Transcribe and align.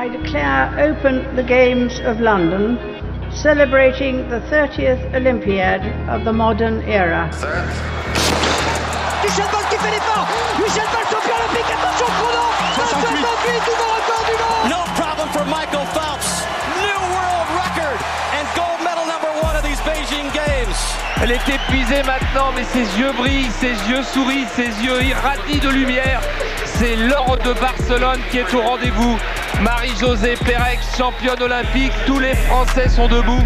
I 0.00 0.08
declare 0.08 0.72
open 0.80 1.36
the 1.36 1.42
Games 1.42 2.00
of 2.08 2.20
London, 2.20 2.78
celebrating 3.30 4.26
the 4.30 4.40
30th 4.48 5.14
Olympiad 5.14 5.84
of 6.08 6.24
the 6.24 6.32
modern 6.32 6.80
era. 6.88 7.28
Michel 9.20 9.44
Bolt 9.52 9.68
qui 9.68 9.76
fait 9.76 9.92
l'effort 9.92 10.24
Michel 10.56 10.88
Bolt 10.88 11.04
champion 11.12 11.36
olympique, 11.36 11.68
attention 11.76 12.08
chrono 12.16 12.48
68 12.80 13.12
nouveau 13.68 13.88
record 13.92 14.24
du 14.24 14.36
monde 14.40 14.72
No 14.72 14.80
problem 14.96 15.28
for 15.36 15.44
Michael 15.44 15.84
Phelps. 15.92 16.48
New 16.80 17.00
world 17.12 17.48
record 17.60 18.00
and 18.40 18.48
gold 18.56 18.80
medal 18.80 19.04
number 19.04 19.28
one 19.44 19.54
of 19.54 19.62
these 19.62 19.80
Beijing 19.84 20.32
Games. 20.32 20.80
Elle 21.20 21.32
est 21.32 21.46
épuisée 21.46 22.02
maintenant, 22.04 22.52
mais 22.56 22.64
ses 22.64 22.88
yeux 22.98 23.12
brillent, 23.12 23.52
ses 23.60 23.76
yeux 23.90 24.02
sourient, 24.02 24.48
ses 24.56 24.72
yeux 24.80 25.02
irradient 25.02 25.60
de 25.60 25.68
lumière. 25.68 26.22
C'est 26.64 26.96
l'or 26.96 27.36
de 27.44 27.52
Barcelone 27.60 28.20
qui 28.30 28.38
est 28.38 28.54
au 28.54 28.62
rendez-vous. 28.62 29.18
Marie-Josée 29.62 30.36
Pérec, 30.46 30.78
championne 30.96 31.42
olympique, 31.42 31.92
tous 32.06 32.18
les 32.18 32.34
Français 32.34 32.88
sont 32.88 33.08
debout. 33.08 33.42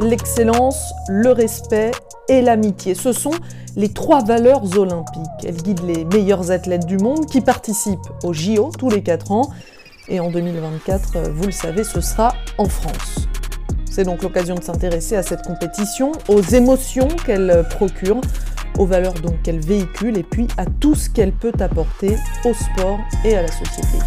L'excellence, 0.00 0.92
le 1.08 1.30
respect 1.30 1.92
et 2.28 2.42
l'amitié, 2.42 2.96
ce 2.96 3.12
sont 3.12 3.34
les 3.76 3.92
trois 3.92 4.24
valeurs 4.24 4.76
olympiques. 4.76 5.22
Elles 5.44 5.62
guident 5.62 5.86
les 5.86 6.04
meilleurs 6.04 6.50
athlètes 6.50 6.86
du 6.86 6.98
monde 6.98 7.26
qui 7.26 7.40
participent 7.40 8.00
aux 8.24 8.32
JO 8.32 8.72
tous 8.76 8.90
les 8.90 9.04
4 9.04 9.30
ans. 9.30 9.50
Et 10.08 10.18
en 10.18 10.28
2024, 10.28 11.30
vous 11.30 11.44
le 11.44 11.52
savez, 11.52 11.84
ce 11.84 12.00
sera 12.00 12.34
en 12.58 12.64
France. 12.64 13.28
C'est 13.88 14.04
donc 14.04 14.22
l'occasion 14.22 14.56
de 14.56 14.64
s'intéresser 14.64 15.14
à 15.14 15.22
cette 15.22 15.42
compétition, 15.42 16.10
aux 16.28 16.40
émotions 16.40 17.06
qu'elle 17.24 17.64
procure, 17.70 18.20
aux 18.78 18.86
valeurs 18.86 19.14
donc 19.14 19.42
qu'elle 19.42 19.60
véhicule 19.60 20.16
et 20.18 20.22
puis 20.22 20.48
à 20.56 20.66
tout 20.66 20.94
ce 20.94 21.08
qu'elle 21.10 21.32
peut 21.32 21.52
apporter 21.60 22.16
au 22.44 22.54
sport 22.54 22.98
et 23.24 23.36
à 23.36 23.42
la 23.42 23.48
société. 23.48 23.98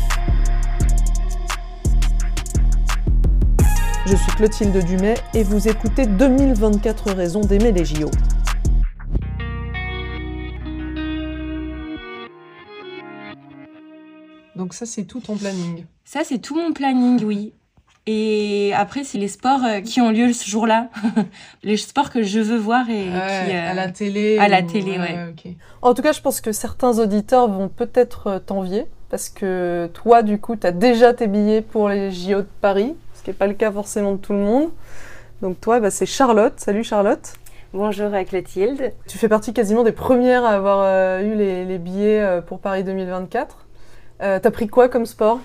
Je 4.06 4.16
suis 4.16 4.32
Clotilde 4.34 4.86
Dumais 4.86 5.16
et 5.34 5.44
vous 5.44 5.68
écoutez 5.68 6.06
2024 6.06 7.12
raisons 7.14 7.42
d'aimer 7.42 7.72
les 7.72 7.86
JO. 7.86 8.12
Donc 14.56 14.74
ça 14.74 14.86
c'est 14.86 15.04
tout 15.04 15.20
ton 15.20 15.36
planning. 15.36 15.86
Ça, 16.08 16.24
c'est 16.24 16.38
tout 16.38 16.56
mon 16.56 16.72
planning, 16.72 17.24
oui. 17.26 17.54
Et 18.08 18.72
après, 18.76 19.04
c'est 19.04 19.18
les 19.18 19.28
sports 19.28 19.62
euh, 19.66 19.82
qui 19.82 20.00
ont 20.00 20.12
lieu 20.12 20.32
ce 20.32 20.48
jour-là. 20.48 20.90
les 21.64 21.76
sports 21.78 22.12
que 22.12 22.22
je 22.22 22.40
veux 22.40 22.58
voir 22.58 22.88
et 22.90 22.94
Ouais, 23.10 23.46
qui... 23.48 23.56
euh, 23.56 23.72
à 23.72 23.74
la 23.74 23.90
télé. 23.90 24.38
à 24.38 24.48
la 24.48 24.62
ou- 24.62 24.68
télé, 24.72 25.00
ouais. 25.00 25.18
En 25.82 25.94
tout 25.96 26.02
cas, 26.04 26.12
je 26.12 26.22
pense 26.22 26.40
que 26.40 26.52
certains 26.52 27.00
auditeurs 27.00 27.48
vont 27.50 27.68
peut-être 27.68 28.28
euh, 28.28 28.40
t'envier 28.40 28.86
parce 29.10 29.30
que 29.30 29.90
toi, 29.94 30.22
du 30.22 30.40
coup, 30.40 30.56
tu 30.56 30.68
as 30.68 30.72
déjà 30.72 31.14
tes 31.14 31.26
billets 31.28 31.62
pour 31.62 31.90
les 31.90 32.12
JO 32.12 32.42
de 32.42 32.48
Paris, 32.62 32.96
ce 33.16 33.24
qui 33.24 33.30
n'est 33.32 33.36
pas 33.36 33.48
le 33.48 33.54
cas 33.54 33.72
forcément 33.72 34.12
de 34.14 34.18
tout 34.18 34.34
le 34.34 34.40
monde. 34.40 34.70
Donc 35.42 35.60
toi, 35.60 35.80
bah, 35.80 35.90
c'est 35.90 36.06
Charlotte. 36.06 36.54
Salut 36.58 36.84
Charlotte. 36.84 37.34
Bonjour 37.74 38.14
à 38.14 38.24
Clotilde. 38.24 38.94
Tu 39.08 39.18
fais 39.18 39.28
partie 39.30 39.52
quasiment 39.52 39.84
des 39.84 39.92
premières 39.92 40.46
à 40.46 40.52
avoir 40.52 40.80
euh, 40.84 41.22
eu 41.22 41.36
les, 41.36 41.66
les 41.66 41.78
billets 41.80 42.22
euh, 42.22 42.42
pour 42.42 42.60
Paris 42.60 42.84
2024. 42.84 43.58
Euh, 44.22 44.40
T'as 44.42 44.52
pris 44.52 44.68
quoi 44.68 44.90
comme 44.90 45.06
sport? 45.08 45.40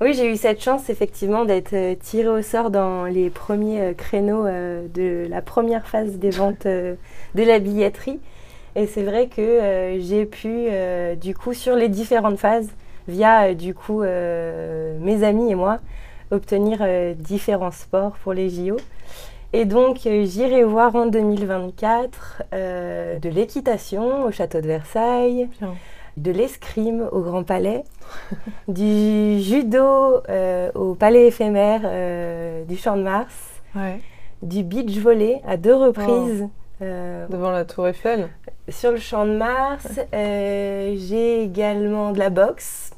Oui, 0.00 0.12
j'ai 0.12 0.32
eu 0.32 0.36
cette 0.36 0.60
chance 0.60 0.90
effectivement 0.90 1.44
d'être 1.44 1.72
euh, 1.72 1.94
tirée 1.94 2.28
au 2.28 2.42
sort 2.42 2.70
dans 2.70 3.04
les 3.04 3.30
premiers 3.30 3.80
euh, 3.80 3.94
créneaux 3.94 4.44
euh, 4.44 4.88
de 4.88 5.26
la 5.30 5.40
première 5.40 5.86
phase 5.86 6.16
des 6.16 6.30
ventes 6.30 6.66
de 6.66 6.96
la 7.34 7.58
billetterie. 7.60 8.18
Et 8.76 8.88
c'est 8.88 9.04
vrai 9.04 9.28
que 9.28 9.96
j'ai 10.00 10.26
pu, 10.26 10.66
du 11.20 11.32
coup, 11.32 11.54
sur 11.54 11.76
les 11.76 11.88
différentes 11.88 12.38
phases, 12.38 12.68
via 13.06 13.54
du 13.54 13.72
coup 13.72 14.02
mes 14.02 15.22
amis 15.22 15.52
et 15.52 15.54
moi, 15.54 15.78
obtenir 16.32 16.84
différents 17.14 17.70
sports 17.70 18.16
pour 18.24 18.32
les 18.32 18.50
JO. 18.50 18.76
Et 19.56 19.66
donc, 19.66 19.98
j'irai 20.02 20.64
voir 20.64 20.96
en 20.96 21.06
2024 21.06 22.42
euh, 22.52 23.20
de 23.20 23.28
l'équitation 23.28 24.24
au 24.24 24.32
château 24.32 24.60
de 24.60 24.66
Versailles. 24.66 25.48
De 26.16 26.30
l'escrime 26.30 27.08
au 27.12 27.20
Grand 27.20 27.42
Palais, 27.44 27.84
du 28.68 29.40
judo 29.40 30.22
euh, 30.28 30.70
au 30.74 30.94
Palais 30.94 31.26
éphémère 31.26 31.80
euh, 31.84 32.64
du 32.64 32.76
Champ 32.76 32.96
de 32.96 33.02
Mars, 33.02 33.34
Ouais. 33.74 34.00
du 34.42 34.62
beach 34.62 34.96
volley 34.98 35.40
à 35.46 35.56
deux 35.56 35.74
reprises 35.74 36.48
euh, 36.82 37.26
Devant 37.28 37.50
la 37.50 37.64
Tour 37.64 37.88
Eiffel. 37.88 38.28
sur 38.68 38.92
le 38.92 38.98
Champ 38.98 39.26
de 39.26 39.36
Mars. 39.36 39.88
J'ai 40.12 41.42
également 41.42 42.12
de 42.12 42.18
la 42.20 42.30
boxe, 42.30 42.92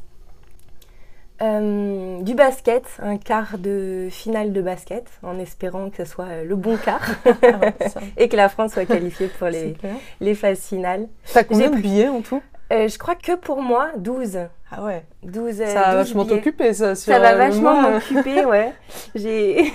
du 1.40 2.34
basket, 2.34 2.84
un 3.02 3.16
quart 3.18 3.58
de 3.58 4.08
finale 4.10 4.52
de 4.52 4.62
basket, 4.62 5.04
en 5.22 5.38
espérant 5.38 5.90
que 5.90 5.98
ce 5.98 6.04
soit 6.04 6.42
le 6.44 6.56
bon 6.56 6.76
quart 6.76 7.06
Ah, 7.42 7.72
ça, 7.88 8.00
et 8.16 8.28
que 8.28 8.36
la 8.36 8.48
France 8.48 8.72
soit 8.72 8.86
qualifiée 8.86 9.28
pour 9.38 9.48
les, 9.48 9.74
les 10.20 10.34
phases 10.34 10.60
finales. 10.60 11.08
T'as 11.32 11.44
combien 11.44 11.70
de 11.70 11.76
billets 11.76 12.08
en 12.08 12.20
tout? 12.22 12.42
Euh, 12.72 12.88
je 12.88 12.98
crois 12.98 13.14
que 13.14 13.36
pour 13.36 13.62
moi, 13.62 13.90
12. 13.96 14.38
Ah 14.70 14.82
ouais. 14.82 15.04
12 15.22 15.60
euh, 15.60 15.66
Ça 15.66 15.82
va 15.82 15.86
12 15.90 15.96
vachement 15.96 16.24
t'occuper 16.24 16.72
ça. 16.72 16.94
Sur 16.94 17.12
Ça 17.12 17.20
va 17.20 17.34
euh, 17.34 17.36
vachement 17.36 17.90
m'occuper, 17.90 18.44
ouais. 18.44 18.72
J'ai 19.14 19.72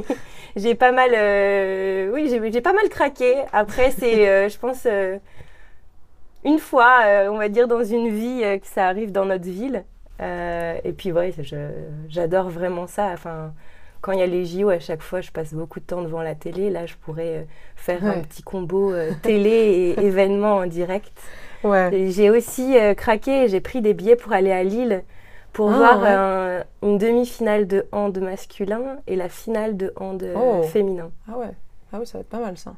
j'ai 0.56 0.74
pas 0.74 0.92
mal 0.92 1.10
euh, 1.14 2.10
oui, 2.12 2.28
j'ai 2.28 2.52
j'ai 2.52 2.60
pas 2.60 2.72
mal 2.72 2.88
craqué. 2.88 3.34
Après 3.52 3.90
c'est 3.90 4.48
je 4.48 4.58
pense 4.58 4.86
une 6.44 6.58
fois 6.58 7.00
on 7.28 7.38
va 7.38 7.48
dire 7.48 7.66
dans 7.66 7.82
une 7.82 8.08
vie 8.08 8.42
que 8.60 8.66
ça 8.66 8.86
arrive 8.86 9.10
dans 9.10 9.24
notre 9.24 9.48
ville. 9.48 9.84
Et 10.20 10.92
puis 10.96 11.10
ouais, 11.10 11.34
j'adore 12.08 12.50
vraiment 12.50 12.86
ça. 12.86 13.10
Enfin 13.14 13.52
quand 14.00 14.12
il 14.12 14.18
y 14.18 14.22
a 14.22 14.26
les 14.26 14.44
JO, 14.44 14.68
à 14.68 14.80
chaque 14.80 15.00
fois, 15.00 15.22
je 15.22 15.30
passe 15.30 15.54
beaucoup 15.54 15.80
de 15.80 15.86
temps 15.86 16.02
devant 16.02 16.20
la 16.20 16.34
télé. 16.34 16.68
Là, 16.68 16.84
je 16.84 16.94
pourrais 16.94 17.46
faire 17.74 18.04
un 18.04 18.20
petit 18.20 18.42
combo 18.42 18.92
télé 19.22 19.94
et 19.96 20.00
événement 20.04 20.56
en 20.56 20.66
direct. 20.66 21.18
Ouais. 21.64 21.92
Et 21.94 22.10
J'ai 22.10 22.30
aussi 22.30 22.78
euh, 22.78 22.94
craqué, 22.94 23.48
j'ai 23.48 23.60
pris 23.60 23.80
des 23.82 23.94
billets 23.94 24.16
pour 24.16 24.32
aller 24.32 24.52
à 24.52 24.62
Lille 24.62 25.02
pour 25.52 25.70
Ah, 25.72 25.76
voir 25.76 26.02
ouais. 26.02 26.08
un- 26.08 26.64
une 26.82 26.98
demi-finale 26.98 27.66
de 27.66 27.86
hand 27.92 28.16
masculin 28.18 28.98
et 29.06 29.16
la 29.16 29.28
finale 29.28 29.76
de 29.76 29.92
hand 29.96 30.22
euh, 30.22 30.34
Oh. 30.36 30.62
féminin. 30.64 31.10
Ah 31.30 31.38
ouais. 31.38 31.50
Ah 31.92 31.98
oui, 32.00 32.06
ça 32.06 32.18
va 32.18 32.22
être 32.22 32.28
pas 32.28 32.40
mal 32.40 32.56
ça. 32.58 32.74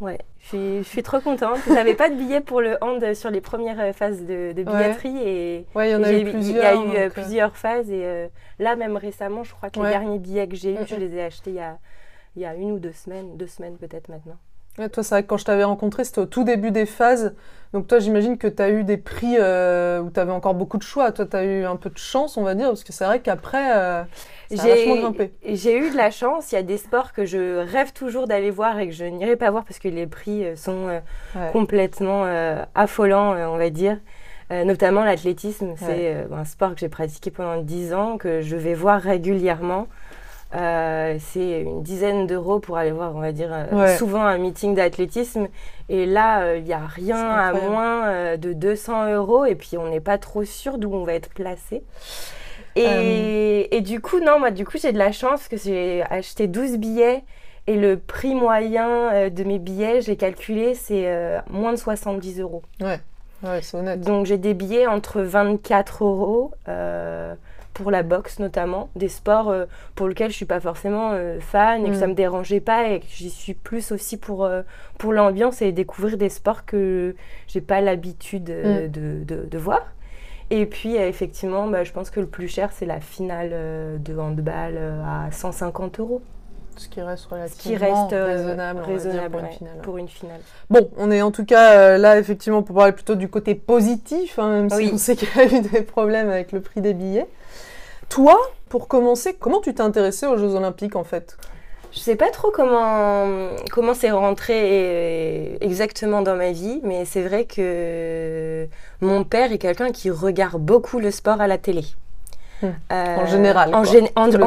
Ouais, 0.00 0.18
je 0.38 0.82
suis, 0.84 1.02
trop 1.02 1.18
contente. 1.18 1.58
J'avais 1.66 1.94
pas 1.94 2.08
de 2.08 2.14
billets 2.14 2.40
pour 2.40 2.60
le 2.60 2.76
hand 2.80 3.14
sur 3.14 3.30
les 3.30 3.40
premières 3.40 3.80
euh, 3.80 3.92
phases 3.92 4.20
de, 4.22 4.52
de 4.52 4.62
billetterie 4.62 5.18
et 5.26 5.66
Ouais, 5.74 5.88
il 5.88 5.92
y 5.92 5.96
en 5.96 6.04
a 6.04 6.12
eu 6.12 6.22
plusieurs. 6.24 6.44
il 6.44 6.56
y 6.56 6.60
a 6.66 6.74
eu 6.74 6.76
donc, 6.86 6.94
euh, 6.94 6.98
euh, 7.06 7.10
plusieurs 7.10 7.56
phases 7.56 7.90
et 7.90 8.04
euh, 8.04 8.28
là 8.60 8.76
même 8.76 8.96
récemment, 8.96 9.42
je 9.42 9.52
crois 9.54 9.70
que 9.70 9.80
Ouais. 9.80 9.86
les 9.86 9.90
derniers 9.92 10.18
billets 10.20 10.46
que 10.46 10.54
j'ai 10.54 10.74
eus, 10.74 10.78
Mm, 10.78 10.86
je 10.86 10.94
mm. 10.94 10.98
les 11.00 11.14
ai 11.16 11.22
achetés 11.24 11.50
il 11.50 11.56
y 11.56 11.60
a, 11.60 11.78
il 12.36 12.42
y 12.42 12.46
a 12.46 12.54
une 12.54 12.70
ou 12.70 12.78
deux 12.78 12.92
semaines, 12.92 13.36
deux 13.36 13.48
semaines 13.48 13.76
peut-être 13.76 14.08
maintenant. 14.08 14.36
Ouais, 14.78 14.88
toi, 14.88 15.02
c'est 15.02 15.14
vrai 15.14 15.22
que 15.24 15.28
quand 15.28 15.36
je 15.38 15.44
t'avais 15.44 15.64
rencontré, 15.64 16.04
c'était 16.04 16.20
au 16.20 16.26
tout 16.26 16.44
début 16.44 16.70
des 16.70 16.86
phases. 16.86 17.34
Donc, 17.72 17.86
toi, 17.86 17.98
j'imagine 17.98 18.38
que 18.38 18.46
tu 18.46 18.62
as 18.62 18.70
eu 18.70 18.84
des 18.84 18.96
prix 18.96 19.36
euh, 19.38 20.00
où 20.00 20.10
tu 20.10 20.20
avais 20.20 20.32
encore 20.32 20.54
beaucoup 20.54 20.78
de 20.78 20.82
choix. 20.82 21.10
Toi, 21.12 21.26
tu 21.26 21.36
as 21.36 21.44
eu 21.44 21.64
un 21.64 21.76
peu 21.76 21.90
de 21.90 21.98
chance, 21.98 22.36
on 22.36 22.42
va 22.42 22.54
dire, 22.54 22.68
parce 22.68 22.84
que 22.84 22.92
c'est 22.92 23.04
vrai 23.04 23.20
qu'après, 23.20 23.76
euh, 23.76 24.02
ça 24.54 24.62
a 24.62 24.68
vachement 24.68 24.96
grimpé. 24.96 25.32
J'ai 25.44 25.76
eu 25.76 25.90
de 25.90 25.96
la 25.96 26.10
chance. 26.10 26.52
Il 26.52 26.54
y 26.54 26.58
a 26.58 26.62
des 26.62 26.78
sports 26.78 27.12
que 27.12 27.24
je 27.26 27.58
rêve 27.70 27.92
toujours 27.92 28.26
d'aller 28.26 28.50
voir 28.50 28.78
et 28.78 28.86
que 28.88 28.94
je 28.94 29.04
n'irai 29.04 29.36
pas 29.36 29.50
voir 29.50 29.64
parce 29.64 29.78
que 29.80 29.88
les 29.88 30.06
prix 30.06 30.44
euh, 30.44 30.56
sont 30.56 30.88
euh, 30.88 31.00
Ouais. 31.34 31.50
complètement 31.52 32.24
affolants, 32.74 33.32
on 33.52 33.58
va 33.58 33.70
dire. 33.70 33.98
Notamment 34.50 35.04
l'athlétisme, 35.04 35.74
c'est 35.76 35.86
Ouais. 35.86 36.26
un 36.34 36.44
sport 36.46 36.72
que 36.74 36.80
j'ai 36.80 36.88
pratiqué 36.88 37.30
pendant 37.30 37.60
10 37.60 37.92
ans, 37.92 38.16
que 38.16 38.40
je 38.40 38.56
vais 38.56 38.72
voir 38.72 39.02
régulièrement. 39.02 39.88
Euh, 40.54 41.16
c'est 41.20 41.60
une 41.60 41.82
dizaine 41.82 42.26
d'euros 42.26 42.58
pour 42.58 42.78
aller 42.78 42.90
voir, 42.90 43.14
on 43.14 43.20
va 43.20 43.32
dire, 43.32 43.50
euh, 43.52 43.66
Ouais. 43.84 43.96
souvent 43.96 44.22
un 44.22 44.38
meeting 44.38 44.74
d'athlétisme. 44.74 45.48
Et 45.90 46.06
là, 46.06 46.40
euh, 46.42 46.56
il 46.58 46.64
n'y 46.64 46.72
a 46.72 46.86
rien 46.86 47.18
à 47.18 47.52
moins 47.52 48.06
euh, 48.08 48.36
de 48.38 48.52
200 48.54 49.12
euros. 49.12 49.44
Et 49.44 49.54
puis, 49.54 49.76
on 49.76 49.88
n'est 49.90 50.00
pas 50.00 50.16
trop 50.18 50.44
sûr 50.44 50.78
d'où 50.78 50.92
on 50.94 51.04
va 51.04 51.12
être 51.14 51.28
placé. 51.34 51.82
Et, 52.76 52.86
Euh. 52.86 53.64
et 53.70 53.80
du 53.82 54.00
coup, 54.00 54.20
non, 54.20 54.38
moi, 54.38 54.50
du 54.50 54.64
coup, 54.64 54.78
j'ai 54.80 54.92
de 54.92 54.98
la 54.98 55.12
chance 55.12 55.48
que 55.48 55.56
j'ai 55.56 56.02
acheté 56.08 56.46
12 56.46 56.78
billets. 56.78 57.24
Et 57.66 57.76
le 57.76 57.98
prix 57.98 58.34
moyen 58.34 58.88
euh, 59.12 59.28
de 59.28 59.44
mes 59.44 59.58
billets, 59.58 60.00
j'ai 60.00 60.16
calculé, 60.16 60.74
c'est 60.74 61.02
euh, 61.06 61.38
moins 61.50 61.72
de 61.72 61.76
70 61.76 62.40
euros. 62.40 62.62
Ouais, 62.80 62.98
ouais 63.42 63.60
c'est 63.60 63.76
honnête. 63.76 64.00
Donc 64.00 64.24
j'ai 64.24 64.38
des 64.38 64.54
billets 64.54 64.86
entre 64.86 65.20
24 65.20 66.02
euros 66.04 66.52
euh, 66.68 67.34
pour 67.74 67.90
la 67.90 68.02
boxe 68.02 68.38
notamment, 68.40 68.88
des 68.96 69.08
sports 69.08 69.50
euh, 69.50 69.66
pour 69.94 70.08
lesquels 70.08 70.30
je 70.30 70.36
suis 70.36 70.46
pas 70.46 70.58
forcément 70.60 71.10
euh, 71.12 71.38
fan 71.40 71.84
et 71.86 71.90
que 71.90 71.96
Mm. 71.96 72.00
ça 72.00 72.06
me 72.08 72.14
dérangeait 72.14 72.60
pas 72.60 72.88
et 72.88 73.00
que 73.00 73.06
j'y 73.08 73.30
suis 73.30 73.54
plus 73.54 73.92
aussi 73.92 74.16
pour, 74.16 74.44
euh, 74.44 74.62
pour 74.98 75.12
l'ambiance 75.12 75.62
et 75.62 75.70
découvrir 75.70 76.16
des 76.18 76.28
sports 76.28 76.64
que 76.64 77.14
j'ai 77.46 77.60
pas 77.60 77.80
l'habitude 77.80 78.50
Mm. 78.50 78.88
de, 78.88 79.24
de- 79.24 79.44
de 79.46 79.58
voir. 79.58 79.86
Et 80.50 80.64
puis 80.66 80.96
effectivement, 80.96 81.66
bah, 81.68 81.84
je 81.84 81.92
pense 81.92 82.10
que 82.10 82.20
le 82.20 82.26
plus 82.26 82.48
cher 82.48 82.70
c'est 82.72 82.86
la 82.86 83.00
finale 83.00 83.50
de 84.00 84.18
handball 84.18 84.78
à 85.06 85.30
150 85.30 86.00
euros. 86.00 86.22
Ce 86.76 86.88
qui 86.88 87.00
reste 87.02 87.28
qui 87.58 87.74
reste 87.76 88.12
euh, 88.12 88.26
raisonnable, 88.26 88.80
dire, 88.82 88.88
raisonnable 88.88 89.30
pour 89.32 89.40
une 89.40 89.48
finale. 89.50 89.78
pour 89.82 89.98
une 89.98 90.08
finale. 90.08 90.40
Bon, 90.70 90.90
on 90.96 91.10
est 91.10 91.22
en 91.22 91.32
tout 91.32 91.44
cas 91.44 91.72
euh, 91.76 91.98
là 91.98 92.18
effectivement 92.18 92.62
pour 92.62 92.76
parler 92.76 92.92
plutôt 92.92 93.16
du 93.16 93.28
côté 93.28 93.56
positif, 93.56 94.38
hein, 94.38 94.48
même 94.48 94.70
si 94.70 94.90
on 94.92 94.96
sait 94.96 95.16
qu'il 95.16 95.28
y 95.36 95.40
a 95.40 95.44
eu 95.46 95.60
des 95.60 95.82
problèmes 95.82 96.30
avec 96.30 96.52
le 96.52 96.60
prix 96.60 96.80
des 96.80 96.94
billets. 96.94 97.26
Toi, 98.08 98.38
pour 98.68 98.88
commencer, 98.88 99.36
comment 99.38 99.60
tu 99.60 99.74
t'es 99.74 99.80
intéressée 99.82 100.26
aux 100.26 100.36
Jeux 100.36 100.54
Olympiques 100.54 100.96
en 100.96 101.04
fait? 101.04 101.36
Je 101.92 102.00
sais 102.00 102.16
pas 102.16 102.28
trop 102.30 102.50
comment 102.50 103.26
comment 103.70 103.94
c'est 103.94 104.10
rentré 104.10 104.54
euh, 104.64 105.56
exactement 105.62 106.20
dans 106.20 106.36
ma 106.36 106.52
vie, 106.52 106.80
mais 106.84 107.06
c'est 107.06 107.22
vrai 107.22 107.44
que 107.46 108.68
mon 109.00 109.24
père 109.24 109.52
est 109.52 109.58
quelqu'un 109.58 109.90
qui 109.90 110.10
regarde 110.10 110.60
beaucoup 110.60 110.98
le 110.98 111.10
sport 111.10 111.40
à 111.40 111.46
la 111.46 111.56
télé. 111.56 111.84
Hmm. 112.62 112.66
Euh, 112.92 113.16
En 113.16 113.26
général, 113.26 113.74
En, 113.74 113.84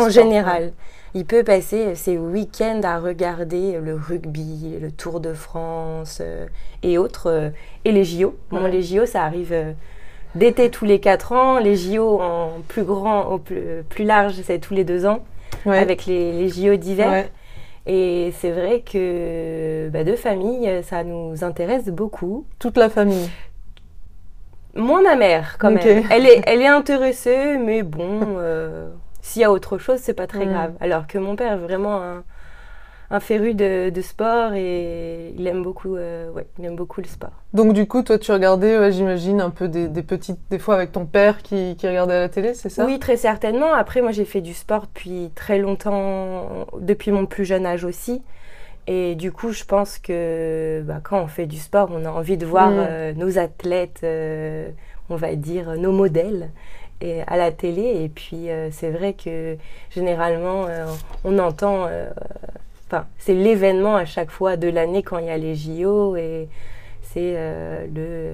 général. 0.10 0.74
Il 1.14 1.26
peut 1.26 1.44
passer 1.44 1.96
ses 1.96 2.18
week-ends 2.18 2.82
à 2.84 3.00
regarder 3.00 3.80
le 3.80 3.96
rugby, 3.96 4.78
le 4.80 4.92
Tour 4.92 5.20
de 5.20 5.34
France 5.34 6.20
euh, 6.22 6.46
et 6.84 6.98
autres, 6.98 7.28
euh, 7.30 7.50
et 7.86 7.92
les 7.92 8.04
JO. 8.06 8.36
Bon, 8.50 8.64
Ouais. 8.64 8.72
les 8.72 8.82
JO, 8.84 9.06
ça 9.06 9.24
arrive 9.24 9.54
d'été 10.36 10.70
tous 10.70 10.86
les 10.86 11.00
4 11.00 11.32
ans. 11.34 11.60
Les 11.60 11.76
JO 11.76 12.20
en 12.22 12.52
plus 12.68 12.84
grand, 12.84 13.26
au 13.26 13.38
plus, 13.38 13.84
plus 13.90 14.04
large, 14.06 14.36
c'est 14.44 14.60
tous 14.60 14.74
les 14.74 14.84
2 14.84 15.06
ans, 15.06 15.20
Ouais. 15.66 15.78
avec 15.78 16.06
les, 16.06 16.32
les 16.34 16.50
JO 16.50 16.76
d'hiver. 16.76 17.10
Ouais. 17.12 17.30
Et 17.88 18.32
c'est 18.38 18.52
vrai 18.52 18.82
que 18.82 19.90
bah, 19.90 20.04
de 20.04 20.16
famille, 20.16 20.70
ça 20.84 21.04
nous 21.04 21.44
intéresse 21.44 21.86
beaucoup. 21.88 22.46
Toute 22.60 22.78
la 22.78 22.90
famille. 22.90 23.30
Moins 24.76 25.02
ma 25.02 25.16
mère, 25.16 25.58
quand 25.60 25.72
même. 25.72 26.04
Elle 26.10 26.26
est, 26.26 26.42
elle 26.48 26.62
est 26.62 26.68
intéressée, 26.68 27.58
mais 27.58 27.84
bon, 27.84 28.20
euh, 28.38 28.90
s'il 29.22 29.42
y 29.42 29.46
a 29.46 29.52
autre 29.52 29.78
chose, 29.78 30.00
c'est 30.02 30.14
pas 30.14 30.28
très 30.28 30.46
Mm. 30.46 30.50
grave. 30.54 30.74
Alors 30.80 31.08
que 31.08 31.18
mon 31.18 31.36
père 31.36 31.54
est 31.54 31.58
vraiment 31.58 32.02
un, 32.02 32.24
un 33.14 33.20
féru 33.20 33.54
de, 33.54 33.90
de 33.90 34.02
sport 34.02 34.54
et 34.54 35.34
il 35.38 35.46
aime 35.46 35.64
beaucoup, 35.64 35.98
euh, 35.98 36.32
ouais, 36.32 36.48
il 36.58 36.66
aime 36.66 36.78
beaucoup 36.78 37.02
le 37.02 37.08
sport. 37.08 37.32
Donc 37.54 37.74
du 37.74 37.86
coup, 37.86 38.02
toi 38.04 38.18
tu 38.18 38.32
regardais, 38.32 38.78
ouais, 38.80 38.92
j'imagine, 38.94 39.42
un 39.42 39.50
peu 39.50 39.68
des, 39.68 39.90
des 39.90 40.02
petites, 40.02 40.40
des 40.50 40.60
fois 40.60 40.76
avec 40.76 40.94
ton 40.94 41.06
père 41.06 41.42
qui, 41.44 41.76
qui 41.78 41.88
regardait 41.88 42.16
à 42.16 42.20
la 42.22 42.30
télé, 42.30 42.54
c'est 42.54 42.70
ça? 42.70 42.86
Oui, 42.86 43.00
très 43.00 43.18
certainement. 43.18 43.74
Après, 43.74 44.02
moi, 44.02 44.12
j'ai 44.12 44.24
fait 44.24 44.40
du 44.40 44.54
sport 44.54 44.84
depuis 44.84 45.30
très 45.36 45.60
longtemps, 45.60 46.48
depuis 46.80 47.12
mon 47.12 47.26
plus 47.26 47.44
jeune 47.44 47.66
âge 47.66 47.84
aussi. 47.84 48.22
Et 48.88 49.16
du 49.16 49.32
coup, 49.32 49.52
je 49.52 49.64
pense 49.66 50.00
que 50.00 50.82
bah, 50.86 51.02
quand 51.04 51.22
on 51.22 51.28
fait 51.28 51.46
du 51.46 51.58
sport, 51.58 51.90
on 51.92 52.06
a 52.06 52.10
envie 52.10 52.38
de 52.38 52.46
voir 52.46 52.70
Mm. 52.72 52.76
euh, 52.80 53.14
nos 53.14 53.38
athlètes, 53.38 54.00
euh, 54.04 54.70
on 55.10 55.18
va 55.18 55.36
dire 55.36 55.76
nos 55.78 55.92
modèles, 55.92 56.50
et, 57.02 57.22
à 57.28 57.36
la 57.36 57.52
télé. 57.52 58.04
Et 58.04 58.10
puis, 58.10 58.50
euh, 58.50 58.70
c'est 58.72 58.90
vrai 58.90 59.14
que 59.14 59.58
généralement, 59.90 60.66
on 61.26 61.38
entend. 61.40 61.88
Euh, 62.94 62.98
Enfin, 62.98 63.06
c'est 63.18 63.34
l'événement 63.34 63.96
à 63.96 64.06
chaque 64.06 64.32
fois 64.32 64.58
de 64.58 64.68
l'année 64.68 65.04
quand 65.04 65.18
il 65.20 65.26
y 65.28 65.30
a 65.30 65.38
les 65.38 65.56
JO. 65.56 66.16
Et 66.16 66.48
c'est 67.02 67.34
euh, 67.36 67.86
le 67.94 68.34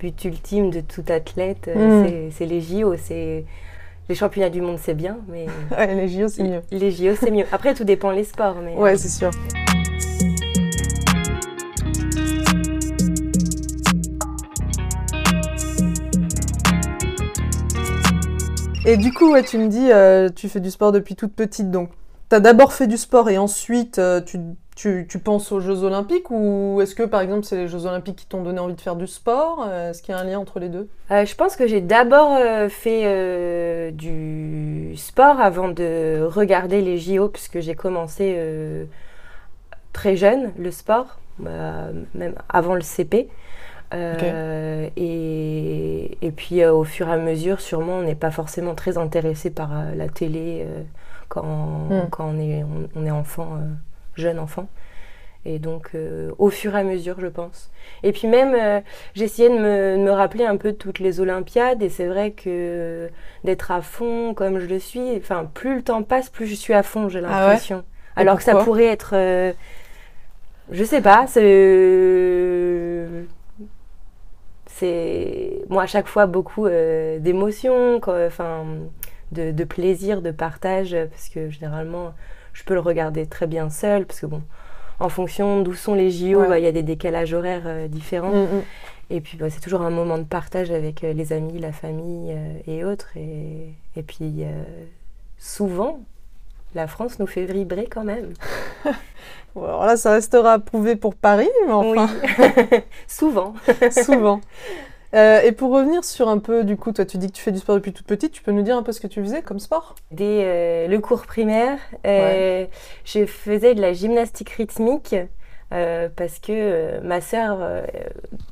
but 0.00 0.24
ultime 0.24 0.70
de 0.70 0.80
tout 0.80 1.04
athlète. 1.08 1.68
euh, 1.68 2.02
Mm. 2.02 2.06
c'est- 2.08 2.30
C'est 2.32 2.46
les 2.46 2.60
JO. 2.60 2.94
C'est. 2.96 3.44
Les 4.08 4.14
championnats 4.14 4.48
du 4.48 4.62
monde, 4.62 4.78
c'est 4.80 4.94
bien, 4.94 5.18
mais 5.28 5.44
Ouais, 5.76 5.94
les 5.94 6.08
JO 6.08 6.28
c'est 6.28 6.42
mieux. 6.42 6.62
les 6.70 6.90
JO, 6.90 7.14
c'est 7.14 7.30
mieux. 7.30 7.44
Après, 7.52 7.74
tout 7.74 7.84
dépend 7.84 8.10
les 8.10 8.24
sports. 8.24 8.56
Mais... 8.64 8.74
Ouais, 8.74 8.96
c'est 8.96 9.08
sûr. 9.10 9.30
Et 18.86 18.96
du 18.96 19.12
coup, 19.12 19.32
ouais, 19.32 19.42
tu 19.42 19.58
me 19.58 19.68
dis, 19.68 19.90
euh, 19.92 20.28
tu 20.34 20.48
fais 20.48 20.60
du 20.60 20.70
sport 20.70 20.92
depuis 20.92 21.14
toute 21.14 21.34
petite, 21.34 21.70
donc 21.70 21.90
tu 22.30 22.36
as 22.36 22.40
d'abord 22.40 22.72
fait 22.72 22.86
du 22.86 22.96
sport 22.96 23.30
et 23.30 23.38
ensuite 23.38 23.98
euh, 23.98 24.20
tu, 24.20 24.38
tu- 24.76 25.06
tu 25.08 25.18
penses 25.18 25.50
aux 25.50 25.60
Jeux 25.60 25.82
Olympiques 25.82 26.30
ou 26.30 26.80
est-ce 26.82 26.94
que 26.94 27.02
par 27.02 27.20
exemple 27.20 27.44
c'est 27.44 27.56
les 27.56 27.68
Jeux 27.68 27.86
Olympiques 27.86 28.16
qui 28.16 28.26
t'ont 28.26 28.42
donné 28.42 28.58
envie 28.58 28.74
de 28.74 28.80
faire 28.80 28.96
du 28.96 29.06
sport? 29.06 29.64
Euh, 29.68 29.90
Est-ce 29.90 30.02
qu'il 30.02 30.14
y 30.14 30.18
a 30.18 30.20
un 30.20 30.24
lien 30.24 30.38
entre 30.38 30.60
les 30.60 30.68
deux? 30.68 30.88
Euh, 31.10 31.24
je 31.24 31.34
pense 31.34 31.56
que 31.56 31.66
j'ai 31.66 31.80
d'abord 31.80 32.36
euh, 32.38 32.68
fait 32.68 33.02
euh, 33.04 33.90
du 33.90 34.94
sport 34.96 35.40
avant 35.40 35.68
de 35.68 36.22
regarder 36.30 36.80
les 36.82 36.98
JO, 36.98 37.28
puisque 37.28 37.60
j'ai 37.60 37.74
commencé 37.74 38.38
très 39.92 40.16
jeune 40.16 40.52
le 40.58 40.70
sport, 40.70 41.18
même 41.40 42.34
avant 42.48 42.74
le 42.74 42.82
CP. 42.82 43.28
Et, 44.96 46.18
et 46.22 46.30
puis 46.30 46.64
au 46.66 46.84
fur 46.84 47.08
et 47.08 47.12
à 47.12 47.16
mesure, 47.16 47.60
sûrement, 47.60 47.94
on 47.98 48.02
n'est 48.02 48.14
pas 48.14 48.30
forcément 48.30 48.74
très 48.74 48.98
intéressé 48.98 49.50
par 49.50 49.70
la 49.96 50.08
télé 50.08 50.66
quand, 51.28 51.88
Mm. 51.90 52.08
quand 52.10 52.26
on, 52.34 52.38
est, 52.40 52.62
on, 52.64 52.88
on 53.00 53.06
est 53.06 53.10
enfant, 53.10 53.54
euh, 53.56 53.66
jeune 54.14 54.38
enfant. 54.38 54.66
Et 55.44 55.58
donc, 55.60 55.90
euh, 55.94 56.32
au 56.38 56.50
fur 56.50 56.74
et 56.76 56.80
à 56.80 56.82
mesure, 56.82 57.20
je 57.20 57.26
pense. 57.28 57.70
Et 58.02 58.12
puis 58.12 58.26
même, 58.28 58.54
euh, 58.54 58.80
j'essayais 59.14 59.48
de 59.48 59.54
me, 59.54 59.96
de 59.96 60.02
me 60.02 60.10
rappeler 60.10 60.44
un 60.44 60.56
peu 60.56 60.72
de 60.72 60.76
toutes 60.76 60.98
les 60.98 61.20
Olympiades, 61.20 61.82
et 61.82 61.88
c'est 61.88 62.06
vrai 62.06 62.32
que 62.32 63.08
d'être 63.44 63.70
à 63.70 63.80
fond 63.80 64.34
comme 64.34 64.58
je 64.58 64.66
le 64.66 64.78
suis, 64.78 65.16
enfin, 65.16 65.48
plus 65.54 65.76
le 65.76 65.82
temps 65.82 66.02
passe, 66.02 66.28
plus 66.28 66.46
je 66.46 66.54
suis 66.54 66.74
à 66.74 66.82
fond, 66.82 67.08
j'ai 67.08 67.20
Ah 67.20 67.22
ouais 67.22 67.28
l'impression. 67.30 67.84
Alors 68.16 68.36
que 68.36 68.42
ça 68.42 68.56
pourrait 68.56 68.86
être, 68.86 69.12
euh, 69.14 69.52
je 70.72 70.82
sais 70.84 71.00
pas, 71.00 71.26
c'est, 71.28 73.06
c'est, 74.66 75.62
moi 75.68 75.84
à 75.84 75.86
chaque 75.86 76.08
fois 76.08 76.26
beaucoup 76.26 76.68
d'émotions, 76.68 78.00
enfin, 78.06 78.64
de, 79.32 79.50
de 79.52 79.64
plaisir, 79.64 80.22
de 80.22 80.30
partage, 80.30 80.96
parce 81.10 81.28
que 81.28 81.50
généralement, 81.50 82.12
je 82.52 82.64
peux 82.64 82.74
le 82.74 82.80
regarder 82.80 83.26
très 83.26 83.46
bien 83.46 83.70
seul, 83.70 84.06
parce 84.06 84.20
que 84.20 84.26
bon. 84.26 84.42
En 85.00 85.08
fonction 85.08 85.62
d'où 85.62 85.74
sont 85.74 85.94
les 85.94 86.10
JO, 86.10 86.40
Ouais. 86.40 86.48
bah, 86.48 86.58
il 86.58 86.64
y 86.64 86.66
a 86.66 86.72
des 86.72 86.82
décalages 86.82 87.32
horaires 87.32 87.62
euh, 87.66 87.86
différents. 87.86 88.32
Mm, 88.32 88.56
mm. 88.58 88.62
Et 89.10 89.20
puis 89.20 89.38
bah, 89.38 89.48
c'est 89.48 89.60
toujours 89.60 89.82
un 89.82 89.90
moment 89.90 90.18
de 90.18 90.24
partage 90.24 90.72
avec 90.72 91.04
euh, 91.04 91.12
les 91.12 91.32
amis, 91.32 91.60
la 91.60 91.70
famille 91.70 92.32
euh, 92.32 92.58
et 92.66 92.84
autres. 92.84 93.10
Et, 93.16 93.74
et 93.94 94.02
puis 94.02 94.42
souvent, 95.38 96.00
la 96.74 96.88
France 96.88 97.18
nous 97.20 97.28
fait 97.28 97.44
vibrer 97.44 97.86
quand 97.86 98.04
même. 98.04 98.32
Bon, 99.54 99.64
alors 99.64 99.86
là, 99.86 99.96
ça 99.96 100.12
restera 100.12 100.52
à 100.52 100.58
prouver 100.58 100.94
pour 100.94 101.14
Paris, 101.14 101.48
mais 101.66 101.72
enfin, 101.72 102.06
Oui, 102.38 102.78
souvent. 103.08 103.54
souvent. 103.90 104.40
Euh, 105.14 105.40
et 105.40 105.52
pour 105.52 105.70
revenir 105.72 106.04
sur 106.04 106.28
un 106.28 106.38
peu, 106.38 106.64
du 106.64 106.76
coup, 106.76 106.92
toi 106.92 107.04
tu 107.04 107.16
dis 107.18 107.28
que 107.28 107.32
tu 107.32 107.42
fais 107.42 107.52
du 107.52 107.58
sport 107.58 107.76
depuis 107.76 107.92
toute 107.92 108.06
petite, 108.06 108.32
tu 108.32 108.42
peux 108.42 108.52
nous 108.52 108.62
dire 108.62 108.76
un 108.76 108.82
peu 108.82 108.92
ce 108.92 109.00
que 109.00 109.06
tu 109.06 109.22
faisais 109.22 109.42
comme 109.42 109.58
sport? 109.58 109.94
Dès 110.10 110.42
euh, 110.44 110.86
le 110.88 110.98
cours 111.00 111.26
primaire, 111.26 111.78
euh, 112.06 112.66
je 113.04 113.24
faisais 113.24 113.74
de 113.74 113.80
la 113.80 113.92
gymnastique 113.92 114.50
rythmique. 114.50 115.16
parce 115.70 116.38
que 116.38 117.00
ma 117.02 117.20
sœur 117.20 117.58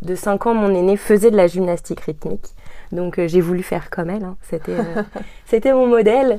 de 0.02 0.14
5 0.14 0.46
ans, 0.46 0.54
mon 0.54 0.74
aînée, 0.74 0.96
faisait 0.96 1.30
de 1.30 1.36
la 1.36 1.46
gymnastique 1.46 2.00
rythmique. 2.00 2.46
Donc 2.92 3.18
j'ai 3.26 3.40
voulu 3.40 3.62
faire 3.62 3.90
comme 3.90 4.10
elle. 4.10 4.24
hein. 4.24 4.36
C'était, 4.42 4.76
c'était 5.46 5.72
mon 5.72 5.86
modèle. 5.86 6.38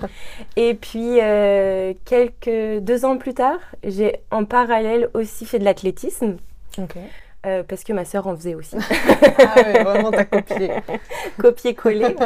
Et 0.55 0.73
puis 0.75 1.19
quelques 2.05 2.81
deux 2.81 3.05
ans 3.05 3.17
plus 3.17 3.33
tard, 3.33 3.59
j'ai 3.83 4.21
en 4.31 4.45
parallèle 4.45 5.09
aussi 5.13 5.45
fait 5.45 5.59
de 5.59 5.65
l'athlétisme 5.65 6.37
Ok. 6.79 6.95
Euh, 7.45 7.63
parce 7.63 7.83
que 7.83 7.93
ma 7.93 8.03
sœur 8.05 8.27
en 8.27 8.35
faisait 8.35 8.55
aussi. 8.55 8.75
Ah 9.39 9.61
ouais, 9.61 9.83
vraiment, 9.83 10.11
t'as 10.11 10.25
copié. 10.25 10.71
copier-coller. 11.37 12.15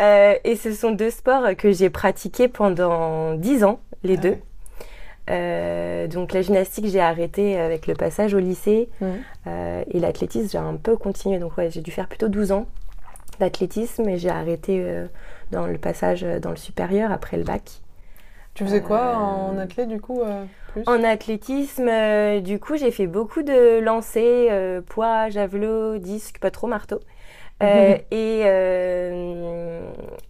Euh, 0.00 0.34
et 0.44 0.54
ce 0.54 0.72
sont 0.74 0.92
deux 0.92 1.10
sports 1.10 1.56
que 1.56 1.72
j'ai 1.72 1.90
pratiqués 1.90 2.46
pendant 2.46 3.34
dix 3.34 3.64
ans, 3.64 3.80
les 4.04 4.14
Ah 4.16 4.20
deux. 4.20 4.28
ouais. 4.30 4.42
Euh, 5.30 6.06
donc 6.06 6.32
la 6.32 6.42
gymnastique, 6.42 6.86
j'ai 6.86 7.00
arrêté 7.00 7.58
avec 7.58 7.88
le 7.88 7.94
passage 7.94 8.32
au 8.32 8.38
lycée. 8.38 8.88
Euh, 9.48 9.82
et 9.90 9.98
l'athlétisme, 9.98 10.48
j'ai 10.52 10.58
un 10.58 10.76
peu 10.76 10.96
continué. 10.96 11.38
Donc 11.38 11.56
ouais, 11.58 11.70
j'ai 11.70 11.80
dû 11.80 11.90
faire 11.90 12.06
plutôt 12.06 12.28
12 12.28 12.52
ans 12.52 12.66
d'athlétisme 13.40 14.08
et 14.08 14.18
j'ai 14.18 14.30
arrêté 14.30 14.84
dans 15.50 15.66
le 15.66 15.78
passage 15.78 16.22
dans 16.22 16.50
le 16.50 16.56
supérieur 16.56 17.10
après 17.10 17.36
le 17.36 17.42
bac. 17.42 17.80
Tu 18.58 18.64
faisais 18.64 18.82
quoi 18.82 18.98
Euh, 18.98 19.14
en 19.14 19.56
athlète, 19.56 19.88
du 19.88 20.00
coup, 20.00 20.20
euh, 20.20 20.44
plus 20.72 20.82
En 20.88 21.04
athlétisme, 21.04 21.86
euh, 21.88 22.40
du 22.40 22.58
coup, 22.58 22.76
j'ai 22.76 22.90
fait 22.90 23.06
beaucoup 23.06 23.44
de 23.44 23.78
lancers, 23.78 24.48
euh, 24.50 24.80
poids, 24.80 25.28
javelot, 25.28 25.98
disque, 25.98 26.40
pas 26.40 26.50
trop 26.50 26.66
marteau. 26.66 26.98
Euh, 27.62 27.96
et, 28.10 28.40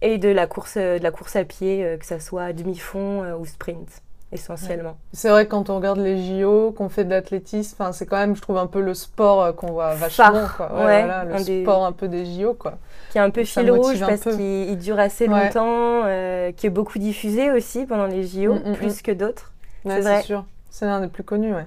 et 0.03 0.17
de 0.19 0.29
la 0.29 0.45
course 0.45 0.77
de 0.77 1.01
la 1.01 1.09
course 1.11 1.35
à 1.35 1.43
pied, 1.43 1.97
que 1.99 2.05
ça 2.05 2.19
soit 2.19 2.53
demi-fond 2.53 3.33
ou 3.39 3.45
sprint, 3.45 4.03
essentiellement. 4.31 4.97
C'est 5.13 5.29
vrai 5.29 5.45
que 5.45 5.51
quand 5.51 5.69
on 5.69 5.75
regarde 5.77 5.99
les 5.99 6.39
JO, 6.41 6.71
qu'on 6.71 6.89
fait 6.89 7.03
de 7.05 7.09
l'athlétisme, 7.09 7.83
c'est 7.93 8.05
quand 8.05 8.17
même, 8.17 8.35
je 8.35 8.41
trouve, 8.41 8.57
un 8.57 8.67
peu 8.67 8.81
le 8.81 8.93
sport 8.93 9.41
euh, 9.43 9.51
qu'on 9.53 9.71
voit 9.71 9.95
vachement. 9.95 10.47
Quoi. 10.57 10.67
ouais, 10.73 11.03
voilà, 11.03 11.25
le 11.25 11.35
un 11.35 11.41
des- 11.41 11.63
sport 11.63 11.85
un 11.85 11.91
peu 11.91 12.07
des 12.07 12.25
JO, 12.25 12.53
quoi. 12.53 12.77
Qui 13.11 13.17
est 13.17 13.21
un 13.21 13.29
peu 13.31 13.43
fil 13.43 13.71
rouge 13.71 13.99
parce 13.99 14.21
qu'il 14.35 14.69
il 14.69 14.77
dure 14.77 14.99
assez 14.99 15.27
longtemps, 15.27 16.03
euh, 16.05 16.51
qui 16.51 16.67
est 16.67 16.69
beaucoup 16.69 16.99
diffusé 16.99 17.49
aussi 17.51 17.85
pendant 17.85 18.05
les 18.05 18.23
JO, 18.23 18.53
Mm, 18.55 18.69
mm, 18.71 18.75
plus 18.75 19.01
que 19.01 19.11
d'autres. 19.11 19.51
C'est 19.85 20.21
sûr. 20.23 20.45
C'est 20.69 20.85
l'un 20.85 21.01
des 21.01 21.07
plus 21.07 21.23
connus, 21.23 21.53
ouais. 21.55 21.65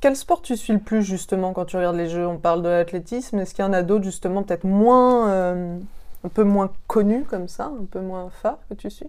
Quel 0.00 0.16
sport 0.16 0.40
tu 0.42 0.56
suis 0.56 0.72
le 0.72 0.78
plus, 0.78 1.02
justement, 1.02 1.52
quand 1.52 1.66
tu 1.66 1.76
regardes 1.76 1.96
les 1.96 2.08
Jeux 2.08 2.26
On 2.26 2.38
parle 2.38 2.62
de 2.62 2.68
l'athlétisme. 2.68 3.38
Est-ce 3.38 3.54
qu'il 3.54 3.64
y 3.64 3.68
en 3.68 3.72
a 3.72 3.82
d'autres, 3.82 4.04
justement, 4.04 4.42
peut-être 4.42 4.64
moins... 4.64 5.28
euh, 5.30 5.78
un 6.24 6.28
peu 6.28 6.42
moins 6.42 6.70
connus, 6.86 7.24
comme 7.24 7.48
ça, 7.48 7.64
un 7.80 7.84
peu 7.90 8.00
moins 8.00 8.28
phares 8.42 8.58
que 8.68 8.74
tu 8.74 8.90
suis? 8.90 9.08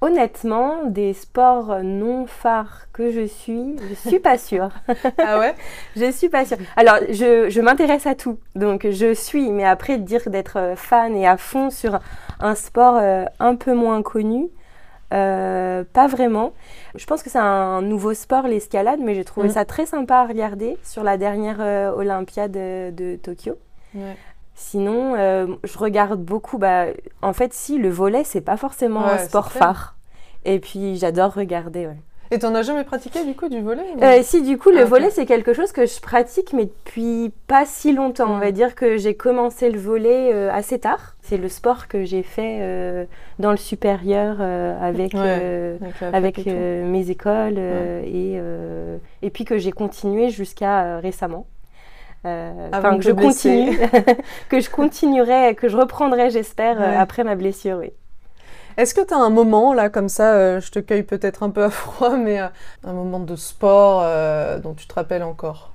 Honnêtement, 0.00 0.84
des 0.84 1.12
sports 1.14 1.82
non 1.82 2.26
phares 2.26 2.86
que 2.92 3.10
je 3.10 3.26
suis, 3.26 3.76
je 3.88 3.94
suis 4.08 4.18
pas 4.20 4.38
sûre. 4.38 4.70
ah 5.18 5.38
ouais? 5.38 5.54
Je 5.96 6.10
suis 6.12 6.28
pas 6.28 6.44
sûre. 6.44 6.58
Alors, 6.76 6.96
je, 7.10 7.48
je 7.48 7.60
m'intéresse 7.60 8.06
à 8.06 8.14
tout, 8.14 8.38
donc 8.54 8.86
je 8.88 9.14
suis, 9.14 9.50
mais 9.50 9.64
après 9.64 9.98
dire 9.98 10.28
d'être 10.30 10.74
fan 10.76 11.16
et 11.16 11.26
à 11.26 11.36
fond 11.36 11.70
sur 11.70 11.98
un 12.40 12.54
sport 12.54 12.96
euh, 13.00 13.24
un 13.40 13.56
peu 13.56 13.74
moins 13.74 14.02
connu, 14.02 14.48
euh, 15.14 15.82
pas 15.92 16.06
vraiment. 16.06 16.52
Je 16.94 17.06
pense 17.06 17.22
que 17.22 17.30
c'est 17.30 17.38
un 17.38 17.80
nouveau 17.82 18.14
sport, 18.14 18.46
l'escalade, 18.46 19.00
mais 19.02 19.14
j'ai 19.14 19.24
trouvé 19.24 19.48
Mm. 19.48 19.52
ça 19.52 19.64
très 19.64 19.86
sympa 19.86 20.16
à 20.18 20.26
regarder 20.26 20.76
sur 20.84 21.02
la 21.02 21.16
dernière 21.16 21.56
euh, 21.60 21.90
Olympiade 21.92 22.52
de, 22.52 22.90
de 22.90 23.16
Tokyo. 23.16 23.54
Ouais. 23.94 24.16
Sinon, 24.60 25.14
euh, 25.16 25.46
je 25.62 25.78
regarde 25.78 26.20
beaucoup. 26.20 26.58
Bah, 26.58 26.86
en 27.22 27.32
fait, 27.32 27.54
si, 27.54 27.78
le 27.78 27.88
volet, 27.90 28.24
c'est 28.24 28.40
pas 28.40 28.56
forcément 28.56 29.04
Ouais, 29.04 29.12
un 29.12 29.18
sport 29.18 29.52
phare. 29.52 29.94
Et 30.44 30.58
puis, 30.58 30.96
j'adore 30.96 31.32
regarder. 31.32 31.86
ouais. 31.86 31.96
Et 32.32 32.40
t'en 32.40 32.54
as 32.56 32.62
jamais 32.62 32.82
pratiqué 32.84 33.24
du 33.24 33.34
coup 33.34 33.48
du 33.48 33.62
volet 33.62 33.84
Euh, 34.02 34.18
si, 34.22 34.42
du 34.42 34.58
coup, 34.58 34.70
le 34.70 34.80
Ah, 34.80 34.84
volet, 34.84 35.10
c'est 35.10 35.24
quelque 35.26 35.54
chose 35.54 35.70
que 35.72 35.86
je 35.86 36.00
pratique, 36.00 36.52
mais 36.52 36.64
depuis 36.66 37.32
pas 37.46 37.64
si 37.64 37.92
longtemps. 37.92 38.32
On 38.32 38.36
Mm. 38.36 38.40
va 38.40 38.50
dire 38.50 38.74
que 38.74 38.96
j'ai 38.98 39.14
commencé 39.14 39.70
le 39.70 39.78
volet 39.78 40.32
euh, 40.34 40.50
assez 40.52 40.78
tard. 40.80 41.14
C'est 41.22 41.38
le 41.38 41.48
sport 41.48 41.86
que 41.88 42.04
j'ai 42.04 42.22
fait 42.24 42.58
euh, 42.60 43.04
dans 43.38 43.52
le 43.52 43.56
supérieur 43.56 44.40
avec, 44.40 45.14
Ouais, 45.14 45.78
mes 46.84 47.10
écoles 47.10 47.58
et, 47.58 48.38
et 49.22 49.30
puis 49.30 49.44
que 49.44 49.56
j'ai 49.56 49.72
continué 49.72 50.30
jusqu'à 50.30 50.98
récemment. 50.98 51.46
Euh, 52.26 52.68
Enfin, 52.72 52.92
de 52.92 52.96
que 52.98 53.02
je 53.04 53.12
continue, 53.12 53.78
que 54.48 54.60
je 54.60 54.70
continuerai, 54.70 55.54
que 55.54 55.68
je 55.68 55.76
reprendrai, 55.76 56.30
j'espère, 56.30 56.80
euh, 56.80 56.90
Ouais. 56.90 56.96
après 56.96 57.24
ma 57.24 57.36
blessure, 57.36 57.78
oui. 57.78 57.92
Est-ce 58.76 58.94
que 58.94 59.00
tu 59.04 59.12
as 59.12 59.16
un 59.18 59.30
moment, 59.30 59.74
là, 59.74 59.88
comme 59.90 60.08
ça, 60.08 60.34
euh, 60.34 60.60
je 60.60 60.70
te 60.70 60.78
cueille 60.78 61.02
peut-être 61.02 61.42
un 61.42 61.50
peu 61.50 61.64
à 61.64 61.70
froid, 61.70 62.16
mais 62.16 62.40
euh, 62.40 62.48
un 62.84 62.92
moment 62.92 63.20
de 63.20 63.36
sport 63.36 64.02
euh, 64.04 64.58
dont 64.58 64.74
tu 64.74 64.86
te 64.86 64.94
rappelles 64.94 65.22
encore? 65.24 65.72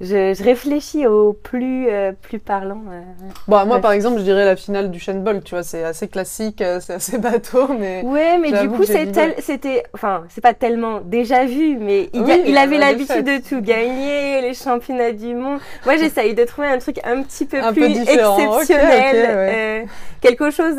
Je, 0.00 0.34
je 0.34 0.42
réfléchis 0.44 1.06
au 1.06 1.32
plus, 1.32 1.88
euh, 1.88 2.12
plus 2.20 2.38
parlant. 2.38 2.82
euh. 2.90 3.00
Bon, 3.48 3.64
moi, 3.66 3.76
Ouais. 3.76 3.80
par 3.80 3.92
exemple, 3.92 4.18
je 4.18 4.24
dirais 4.24 4.44
la 4.44 4.56
finale 4.56 4.90
du 4.90 5.00
Shenbol, 5.00 5.42
tu 5.42 5.54
vois, 5.54 5.62
c'est 5.62 5.84
assez 5.84 6.08
classique, 6.08 6.60
euh, 6.60 6.80
c'est 6.80 6.94
assez 6.94 7.18
bateau, 7.18 7.68
mais... 7.78 8.02
Ouais, 8.04 8.38
mais 8.38 8.52
du 8.52 8.68
coup, 8.68 8.84
c'était, 8.84 9.84
enfin, 9.94 10.24
c'est 10.28 10.40
pas 10.42 10.52
tellement 10.54 11.00
déjà 11.00 11.44
vu, 11.46 11.76
mais 11.78 12.10
il, 12.12 12.20
Oui, 12.22 12.30
a- 12.32 12.36
il 12.36 12.56
avait 12.58 12.78
l'habitude 12.78 13.24
de 13.24 13.38
tout 13.48 13.60
gagner, 13.62 14.42
les 14.42 14.54
championnats 14.54 15.12
du 15.12 15.34
monde. 15.34 15.60
Moi, 15.84 15.96
j'essaye 15.96 16.34
de 16.34 16.44
trouver 16.44 16.68
un 16.68 16.78
truc 16.78 16.98
un 17.04 17.22
petit 17.22 17.46
peu 17.46 17.60
Un 17.62 17.72
plus 17.72 17.84
exceptionnel, 17.98 19.36
ouais. 19.36 19.86
quelque 20.20 20.50
chose, 20.50 20.74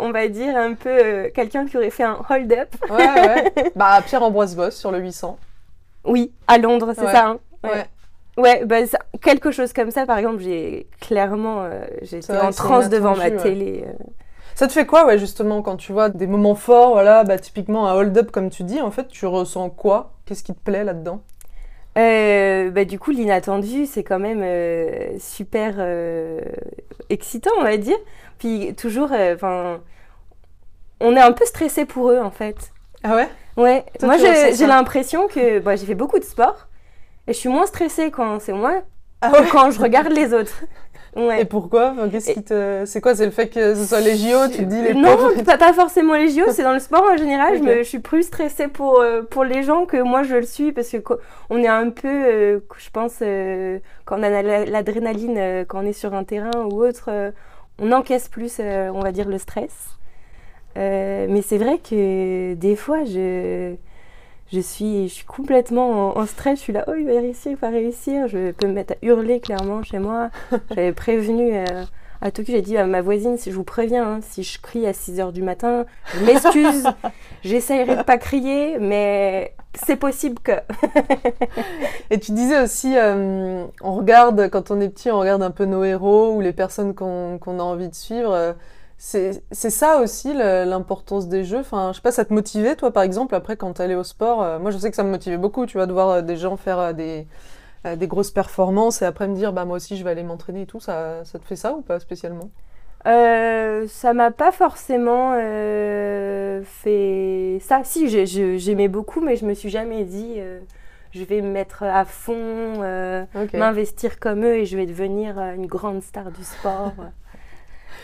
on 0.00 0.10
va 0.12 0.28
dire 0.28 0.56
un 0.56 0.74
peu, 0.74 1.28
quelqu'un 1.34 1.66
qui 1.66 1.76
aurait 1.76 1.90
fait 1.90 2.04
un 2.04 2.18
hold-up. 2.30 2.68
Ouais, 2.90 2.96
ouais. 2.96 3.52
bah, 3.76 4.00
Pierre-Ambroise 4.06 4.56
Boss 4.56 4.76
sur 4.76 4.90
le 4.92 4.98
800. 4.98 5.38
Oui, 6.04 6.32
à 6.46 6.58
Londres, 6.58 6.92
c'est 6.94 7.02
Ouais. 7.04 7.12
ça. 7.12 7.26
hein 7.26 7.38
Ouais. 7.64 7.84
Ouais. 8.36 8.64
Bah, 8.64 8.86
ça- 8.86 8.98
quelque 9.22 9.50
chose 9.50 9.72
comme 9.72 9.90
ça, 9.90 10.06
par 10.06 10.18
exemple, 10.18 10.40
j'ai 10.40 10.88
clairement, 11.00 11.62
euh, 11.64 11.84
j'étais 12.02 12.36
en 12.38 12.50
transe 12.50 12.88
devant 12.88 13.16
ma 13.16 13.28
ouais. 13.28 13.36
télé. 13.36 13.84
euh. 13.86 13.92
Ça 14.54 14.66
te 14.66 14.72
fait 14.72 14.86
quoi, 14.86 15.04
ouais, 15.06 15.18
justement, 15.18 15.60
quand 15.62 15.76
tu 15.76 15.92
vois 15.92 16.08
des 16.08 16.26
moments 16.26 16.54
forts, 16.54 16.92
voilà, 16.92 17.24
bah, 17.24 17.38
typiquement 17.38 17.88
un 17.88 17.94
hold-up, 17.94 18.30
comme 18.30 18.48
tu 18.50 18.62
dis, 18.62 18.80
en 18.80 18.90
fait, 18.90 19.08
tu 19.08 19.26
ressens 19.26 19.68
quoi? 19.70 20.12
Qu'est-ce 20.24 20.42
qui 20.42 20.54
te 20.54 20.60
plaît 20.60 20.84
là-dedans? 20.84 21.20
Euh, 21.98 22.70
bah, 22.70 22.84
du 22.84 22.98
coup, 22.98 23.10
l'inattendu, 23.10 23.86
c'est 23.86 24.02
quand 24.02 24.18
même 24.18 24.40
euh, 24.42 25.18
super 25.18 25.74
euh, 25.78 26.40
excitant, 27.10 27.50
on 27.58 27.62
va 27.62 27.76
dire. 27.76 27.96
Puis 28.38 28.74
toujours, 28.74 29.10
enfin, 29.12 29.80
on 31.00 31.16
est 31.16 31.20
un 31.20 31.32
peu 31.32 31.44
stressé 31.44 31.84
pour 31.84 32.10
eux, 32.10 32.18
en 32.18 32.30
fait. 32.30 32.72
Ah 33.02 33.14
ouais? 33.16 33.28
Ouais, 33.56 33.84
Toi, 33.98 34.08
moi 34.08 34.18
j'ai 34.18 34.66
l'impression 34.66 35.28
que 35.28 35.60
bah, 35.60 35.76
j'ai 35.76 35.86
fait 35.86 35.94
beaucoup 35.94 36.18
de 36.18 36.24
sport 36.24 36.68
et 37.26 37.32
je 37.32 37.38
suis 37.38 37.48
moins 37.48 37.66
stressée 37.66 38.10
quand 38.10 38.40
c'est 38.40 38.52
moi 38.52 38.82
Ah 39.20 39.30
que 39.30 39.50
quand 39.50 39.70
je 39.70 39.80
regarde 39.80 40.12
les 40.12 40.32
autres. 40.32 40.64
Ouais. 41.16 41.40
Et 41.40 41.44
pourquoi 41.46 41.94
Qu'est-ce 42.10 42.30
qui 42.32 42.42
te... 42.44 42.82
C'est 42.84 43.00
quoi? 43.00 43.14
C'est 43.14 43.24
le 43.24 43.30
fait 43.30 43.48
que 43.48 43.74
ce 43.74 43.86
soit 43.86 44.00
les 44.02 44.16
JO, 44.18 44.48
tu 44.48 44.58
te 44.58 44.62
dis 44.64 44.82
les 44.82 44.92
non, 44.92 45.16
pauvres? 45.16 45.42
pas, 45.44 45.56
pas 45.56 45.72
forcément 45.72 46.12
les 46.12 46.28
JO, 46.28 46.42
c'est 46.50 46.62
dans 46.62 46.74
le 46.74 46.78
sport 46.78 47.02
en 47.10 47.16
général. 47.16 47.56
je, 47.56 47.62
me- 47.62 47.78
je 47.78 47.82
suis 47.84 48.00
plus 48.00 48.24
stressée 48.24 48.68
pour, 48.68 49.00
euh, 49.00 49.22
pour 49.22 49.42
les 49.42 49.62
gens 49.62 49.86
que 49.86 49.96
moi 49.96 50.24
je 50.24 50.34
le 50.36 50.42
suis 50.42 50.72
parce 50.72 50.90
que 50.90 50.98
on 51.48 51.56
est 51.62 51.68
un 51.68 51.88
peu, 51.88 52.06
euh, 52.08 52.60
je 52.76 52.90
pense, 52.90 53.20
euh, 53.22 53.78
quand 54.04 54.18
on 54.20 54.22
a 54.24 54.42
la- 54.42 54.66
l'adrénaline, 54.66 55.64
quand 55.66 55.82
on 55.82 55.86
est 55.86 55.94
sur 55.94 56.12
un 56.12 56.24
terrain 56.24 56.50
ou 56.70 56.84
autre, 56.84 57.08
on 57.78 57.92
encaisse 57.92 58.28
plus, 58.28 58.60
on 58.60 59.00
va 59.00 59.10
dire, 59.10 59.26
le 59.26 59.38
stress. 59.38 59.72
Mais 60.76 61.40
c'est 61.42 61.56
vrai 61.58 61.78
que 61.78 62.52
des 62.52 62.76
fois, 62.76 63.04
je, 63.06 63.74
je, 64.52 64.60
suis, 64.60 65.08
je 65.08 65.14
suis 65.14 65.24
complètement 65.24 66.16
en, 66.16 66.20
en 66.20 66.26
stress. 66.26 66.58
Je 66.58 66.62
suis 66.64 66.72
là, 66.72 66.84
oh, 66.88 66.92
il 66.98 67.06
va 67.06 67.20
réussir, 67.20 67.52
il 67.52 67.56
va 67.56 67.68
réussir. 67.68 68.28
Je 68.28 68.52
peux 68.52 68.66
me 68.66 68.72
mettre 68.72 68.94
à 68.94 68.96
hurler 69.02 69.40
clairement 69.40 69.82
chez 69.82 69.98
moi. 69.98 70.30
J'avais 70.70 70.92
prévenu 70.92 71.54
euh, 71.54 71.84
à 72.20 72.30
Tokyo, 72.30 72.52
j'ai 72.52 72.62
dit 72.62 72.76
à 72.76 72.86
ma 72.86 73.02
voisine, 73.02 73.36
si 73.36 73.50
je 73.50 73.56
vous 73.56 73.64
préviens, 73.64 74.06
hein, 74.06 74.20
si 74.22 74.42
je 74.42 74.60
crie 74.60 74.86
à 74.86 74.92
6 74.92 75.18
h 75.18 75.32
du 75.32 75.42
matin, 75.42 75.84
je 76.14 76.24
m'excuse. 76.24 76.86
J'essayerai 77.42 77.96
de 77.96 78.02
pas 78.02 78.18
crier, 78.18 78.78
mais 78.78 79.54
c'est 79.74 79.96
possible 79.96 80.38
que. 80.42 80.52
Et 82.10 82.18
tu 82.18 82.32
disais 82.32 82.62
aussi, 82.62 82.94
euh, 82.96 83.64
on 83.82 83.94
regarde, 83.94 84.48
quand 84.48 84.70
on 84.70 84.80
est 84.80 84.88
petit, 84.88 85.10
on 85.10 85.18
regarde 85.18 85.42
un 85.42 85.50
peu 85.50 85.66
nos 85.66 85.84
héros 85.84 86.32
ou 86.32 86.40
les 86.40 86.52
personnes 86.52 86.94
qu'on 86.94 87.38
qu'on 87.38 87.58
a 87.58 87.62
envie 87.62 87.88
de 87.88 87.94
suivre. 87.94 88.54
C'est 88.98 89.42
ça 89.50 90.00
aussi 90.00 90.32
l'importance 90.32 91.28
des 91.28 91.44
jeux. 91.44 91.58
Enfin, 91.58 91.90
je 91.92 91.96
sais 91.96 92.02
pas, 92.02 92.12
ça 92.12 92.24
te 92.24 92.32
motivait, 92.32 92.76
toi, 92.76 92.90
par 92.90 93.02
exemple, 93.02 93.34
après, 93.34 93.56
quand 93.56 93.74
t'allais 93.74 93.94
au 93.94 94.04
sport 94.04 94.42
euh, 94.42 94.58
Moi, 94.58 94.70
je 94.70 94.78
sais 94.78 94.88
que 94.90 94.96
ça 94.96 95.04
me 95.04 95.10
motivait 95.10 95.36
beaucoup, 95.36 95.66
tu 95.66 95.76
vois, 95.76 95.86
de 95.86 95.92
voir 95.92 96.08
euh, 96.08 96.22
des 96.22 96.36
gens 96.36 96.56
faire 96.56 96.78
euh, 96.78 96.92
des, 96.92 97.26
des 97.84 98.06
grosses 98.06 98.30
performances 98.30 99.02
et 99.02 99.04
après 99.04 99.28
me 99.28 99.34
dire, 99.34 99.52
bah, 99.52 99.64
moi 99.64 99.76
aussi, 99.76 99.96
je 99.96 100.04
vais 100.04 100.10
aller 100.10 100.22
m'entraîner 100.22 100.62
et 100.62 100.66
tout. 100.66 100.80
Ça, 100.80 101.24
ça 101.24 101.38
te 101.38 101.44
fait 101.44 101.56
ça 101.56 101.74
ou 101.74 101.82
pas 101.82 102.00
spécialement? 102.00 102.48
Ça 103.04 104.14
m'a 104.14 104.32
pas 104.32 104.50
forcément 104.50 105.34
fait 106.64 107.58
ça. 107.60 107.82
Si, 107.84 108.08
j'aimais 108.58 108.88
beaucoup, 108.88 109.20
mais 109.20 109.36
je 109.36 109.44
me 109.44 109.54
suis 109.54 109.70
jamais 109.70 110.02
dit 110.02 110.40
je 111.12 111.22
vais 111.22 111.40
me 111.40 111.48
mettre 111.48 111.84
à 111.84 112.04
fond, 112.04 112.80
m'investir 113.54 114.18
comme 114.18 114.44
eux 114.44 114.56
et 114.56 114.66
je 114.66 114.76
vais 114.76 114.86
devenir 114.86 115.38
une 115.38 115.66
grande 115.66 116.02
star 116.02 116.32
du 116.32 116.42
sport. 116.42 116.94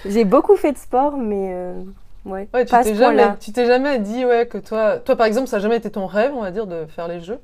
J'ai 0.07 0.25
beaucoup 0.25 0.57
fait 0.57 0.73
de 0.73 0.79
sport, 0.79 1.17
mais 1.17 1.51
euh, 1.53 1.75
ouais, 2.25 2.49
Ouais, 2.55 2.65
tu 2.65 2.71
t'es 2.83 2.95
jamais, 2.95 3.17
point-là. 3.23 3.37
tu 3.41 3.53
t'es 3.53 3.67
jamais 3.67 3.99
dit 3.99 4.25
ouais, 4.25 4.47
que 4.47 4.59
toi, 4.59 4.99
toi, 4.99 5.17
par 5.17 5.27
exemple, 5.27 5.49
ça 5.49 5.57
n'a 5.57 5.63
jamais 5.63 5.77
été 5.77 5.91
ton 5.91 6.07
rêve, 6.07 6.33
on 6.35 6.43
va 6.43 6.51
dire, 6.51 6.67
de 6.67 6.87
faire 6.87 7.09
les 7.09 7.21
jeux? 7.21 7.39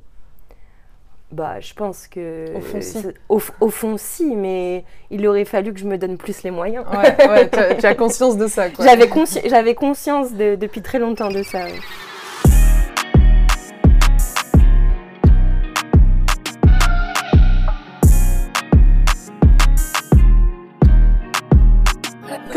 Bah, 1.31 1.61
je 1.61 1.75
pense 1.75 2.07
que. 2.07 2.57
Au 2.57 2.61
fond, 2.61 2.81
si. 2.81 3.07
Au, 3.29 3.41
au 3.61 3.69
fond, 3.69 3.97
si, 3.99 4.35
mais 4.35 4.85
il 5.11 5.27
aurait 5.27 5.45
fallu 5.45 5.75
que 5.75 5.79
je 5.79 5.85
me 5.87 5.99
donne 5.99 6.17
plus 6.17 6.43
les 6.43 6.51
moyens. 6.51 6.87
Ouais, 6.91 7.29
ouais, 7.29 7.51
tu 7.51 7.59
as- 7.59 7.75
tu 7.75 7.85
as 7.87 7.95
conscience 7.95 8.39
de 8.39 8.47
ça, 8.47 8.71
quoi. 8.71 8.85
J'avais 8.87 9.07
consci- 9.09 9.47
j'avais 9.47 9.75
conscience 9.75 10.33
de- 10.33 10.55
depuis 10.55 10.81
très 10.81 10.99
longtemps 10.99 11.29
de 11.29 11.43
ça. 11.43 11.67
oui. 11.67 11.79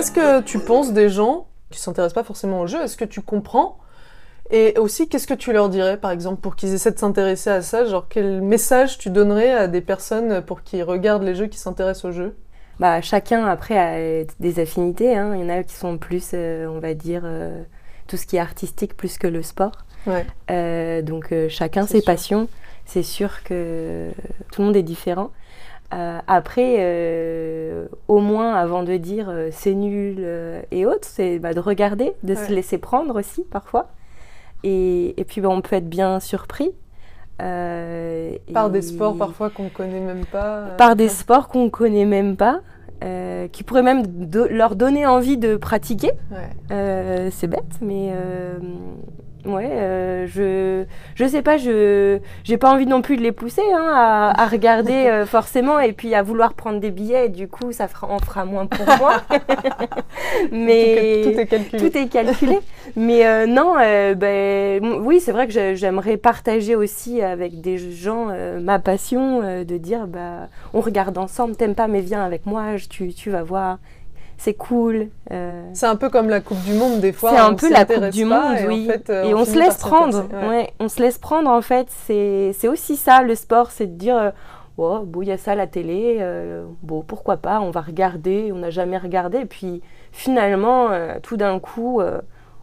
Qu'est-ce 0.02 0.14
que 0.14 0.42
tu 0.42 0.58
penses 0.58 0.94
des 0.94 1.10
gens 1.10 1.46
qui 1.70 1.80
s'intéressent 1.80 2.16
pas 2.16 2.24
forcément 2.24 2.62
au 2.62 2.66
jeu? 2.66 2.82
Est-ce 2.82 2.98
que 2.98 3.06
tu 3.06 3.22
comprends? 3.22 3.78
Et 4.50 4.74
aussi, 4.80 5.08
qu'est-ce 5.08 5.28
que 5.28 5.36
tu 5.36 5.54
leur 5.54 5.70
dirais, 5.70 5.96
par 5.96 6.10
exemple, 6.10 6.42
pour 6.42 6.56
qu'ils 6.56 6.74
essaient 6.74 6.90
de 6.90 6.98
s'intéresser 6.98 7.52
à 7.52 7.62
ça? 7.62 7.86
Genre, 7.86 8.08
quel 8.10 8.42
message 8.42 8.98
tu 8.98 9.12
donnerais 9.12 9.52
à 9.52 9.68
des 9.68 9.82
personnes 9.82 10.42
pour 10.42 10.64
qu'ils 10.64 10.82
regardent 10.82 11.22
les 11.22 11.36
jeux, 11.36 11.46
qui 11.46 11.60
s'intéressent 11.60 12.06
aux 12.06 12.12
jeux 12.14 12.36
Bah, 12.80 13.00
chacun 13.02 13.46
après 13.46 13.78
a 13.78 14.26
des 14.40 14.60
affinités. 14.60 15.16
hein. 15.16 15.36
Il 15.36 15.42
y 15.42 15.44
en 15.44 15.50
a 15.50 15.62
qui 15.62 15.76
sont 15.76 16.00
plus, 16.00 16.32
euh, 16.34 16.66
on 16.66 16.80
va 16.80 16.96
dire, 16.96 17.22
euh, 17.24 17.62
tout 18.08 18.18
ce 18.18 18.26
qui 18.26 18.38
est 18.38 18.40
artistique 18.40 18.98
plus 18.98 19.20
que 19.20 19.28
le 19.28 19.44
sport. 19.44 19.86
Ouais. 20.08 20.26
Euh, 20.50 21.04
donc 21.04 21.32
chacun 21.48 21.86
ses 21.86 22.00
sûr. 22.00 22.06
passions. 22.06 22.48
C'est 22.88 23.04
sûr 23.04 23.44
que 23.44 24.10
tout 24.52 24.62
le 24.62 24.66
monde 24.66 24.76
est 24.76 24.82
différent. 24.82 25.30
Euh, 25.94 26.20
après, 26.28 26.76
euh, 26.80 27.88
au 28.08 28.20
moins 28.20 28.54
avant 28.56 28.84
de 28.84 28.96
dire 28.96 29.28
euh, 29.30 29.50
c'est 29.52 29.74
nul 29.74 30.26
et 30.72 30.86
autres, 30.86 31.08
c'est 31.08 31.38
bah, 31.40 31.54
de 31.54 31.60
regarder, 31.60 32.14
de 32.24 32.34
Ouais. 32.34 32.46
se 32.48 32.52
laisser 32.54 32.78
prendre 32.78 33.20
aussi 33.20 33.44
parfois. 33.44 33.90
Et, 34.64 35.20
et 35.20 35.24
puis 35.26 35.42
bah, 35.42 35.50
on 35.50 35.62
peut 35.62 35.76
être 35.76 35.90
bien 35.90 36.20
surpris. 36.20 36.72
Par 37.38 37.48
et- 38.68 38.72
des 38.72 38.82
sports 38.84 39.18
parfois 39.18 39.50
qu'on 39.50 39.70
connaît 39.70 40.00
même 40.00 40.26
pas. 40.26 40.68
par 40.78 40.96
des 40.96 41.10
sports 41.10 41.48
qu'on 41.48 41.70
connaît 41.72 42.06
même 42.06 42.38
pas, 42.38 42.62
qui 43.52 43.64
pourraient 43.64 43.82
même 43.82 44.06
do- 44.06 44.48
leur 44.48 44.76
donner 44.76 45.06
envie 45.08 45.38
de 45.38 45.56
pratiquer. 45.58 46.12
Ouais. 46.32 47.30
C'est 47.32 47.48
bête, 47.48 47.80
mais 47.82 48.12
Ouais, 49.46 49.70
euh, 49.72 50.28
je 50.28 50.86
je 51.16 51.26
sais 51.26 51.42
pas, 51.42 51.58
je 51.58 52.20
j'ai 52.44 52.58
pas 52.58 52.72
envie 52.72 52.86
non 52.86 53.02
plus 53.02 53.18
de 53.18 53.22
les 53.22 53.32
pousser 53.32 53.64
hein, 53.74 53.92
à, 53.92 54.44
à, 54.44 54.48
regarder 54.48 54.94
euh, 55.08 55.26
forcément 55.26 55.80
et 55.80 55.94
puis 55.94 56.14
à 56.14 56.22
vouloir 56.22 56.54
prendre 56.54 56.80
des 56.80 56.92
billets. 56.92 57.26
Et 57.26 57.30
du 57.30 57.48
coup, 57.48 57.72
ça 57.72 57.88
fera, 57.88 58.08
en 58.08 58.20
fera 58.20 58.46
moins 58.46 58.68
pour 58.68 58.86
moi. 58.98 59.22
Mais 60.52 61.22
tout 61.24 61.40
est, 61.40 61.48
calculé. 61.48 61.90
Tout 61.90 61.98
est 61.98 62.08
calculé. 62.08 62.60
Mais 62.96 63.26
euh, 63.26 63.48
non, 63.48 63.76
ben 64.16 64.84
oui, 65.02 65.20
c'est 65.20 65.32
vrai 65.32 65.48
que 65.48 65.76
j'aimerais 65.76 66.18
partager 66.18 66.76
aussi 66.76 67.22
avec 67.22 67.62
des 67.62 67.78
gens 67.78 68.28
ma 68.62 68.80
passion 68.80 69.42
de 69.64 69.78
dire 69.78 70.08
bah 70.08 70.50
on 70.74 70.82
regarde 70.82 71.18
ensemble. 71.18 71.56
T'aimes 71.56 71.76
pas, 71.76 71.88
mais 71.88 72.02
viens 72.02 72.24
avec 72.24 72.46
moi. 72.46 72.76
Tu 72.90 73.14
tu 73.14 73.32
vas 73.32 73.44
voir 73.44 73.78
c'est 74.42 74.56
cool. 74.56 75.10
Euh. 75.32 75.70
C'est 75.74 75.86
un 75.86 75.96
peu 75.96 76.10
comme 76.10 76.28
la 76.28 76.42
Coupe 76.42 76.62
du 76.64 76.74
Monde 76.74 77.00
des 77.00 77.12
fois. 77.12 77.30
C'est 77.30 77.38
un 77.38 77.54
peu 77.54 77.70
la 77.72 77.86
Coupe 77.86 78.10
du 78.10 78.26
Monde, 78.26 78.58
oui. 78.68 78.90
Euh, 79.12 79.24
et 79.24 79.36
on, 79.36 79.46
se 79.46 79.56
laisse 79.56 79.78
prendre. 79.78 80.26
Ouais. 80.34 80.74
on 80.80 80.90
se 80.90 81.00
laisse 81.00 81.20
prendre 81.20 81.48
en 81.48 81.62
fait. 81.62 81.88
C'est 82.08 82.68
aussi 82.68 82.96
ça 82.96 83.22
le 83.22 83.36
sport, 83.36 83.70
c'est 83.70 83.86
de 83.86 83.96
dire. 84.00 84.18
Euh, 84.18 84.32
oh, 84.78 85.02
bon, 85.06 85.22
il 85.22 85.28
y 85.28 85.32
a 85.32 85.38
ça 85.38 85.52
à 85.52 85.56
la 85.56 85.68
télé, 85.68 86.26
bon, 86.82 87.04
pourquoi 87.04 87.38
pas, 87.38 87.62
on 87.62 87.70
va 87.70 87.82
regarder, 87.82 88.52
on 88.52 88.58
n'a 88.58 88.72
jamais 88.72 88.98
regardé, 88.98 89.40
et 89.40 89.46
puis 89.46 89.84
finalement, 90.12 90.90
tout 91.22 91.38
d'un 91.38 91.60
coup, 91.60 92.02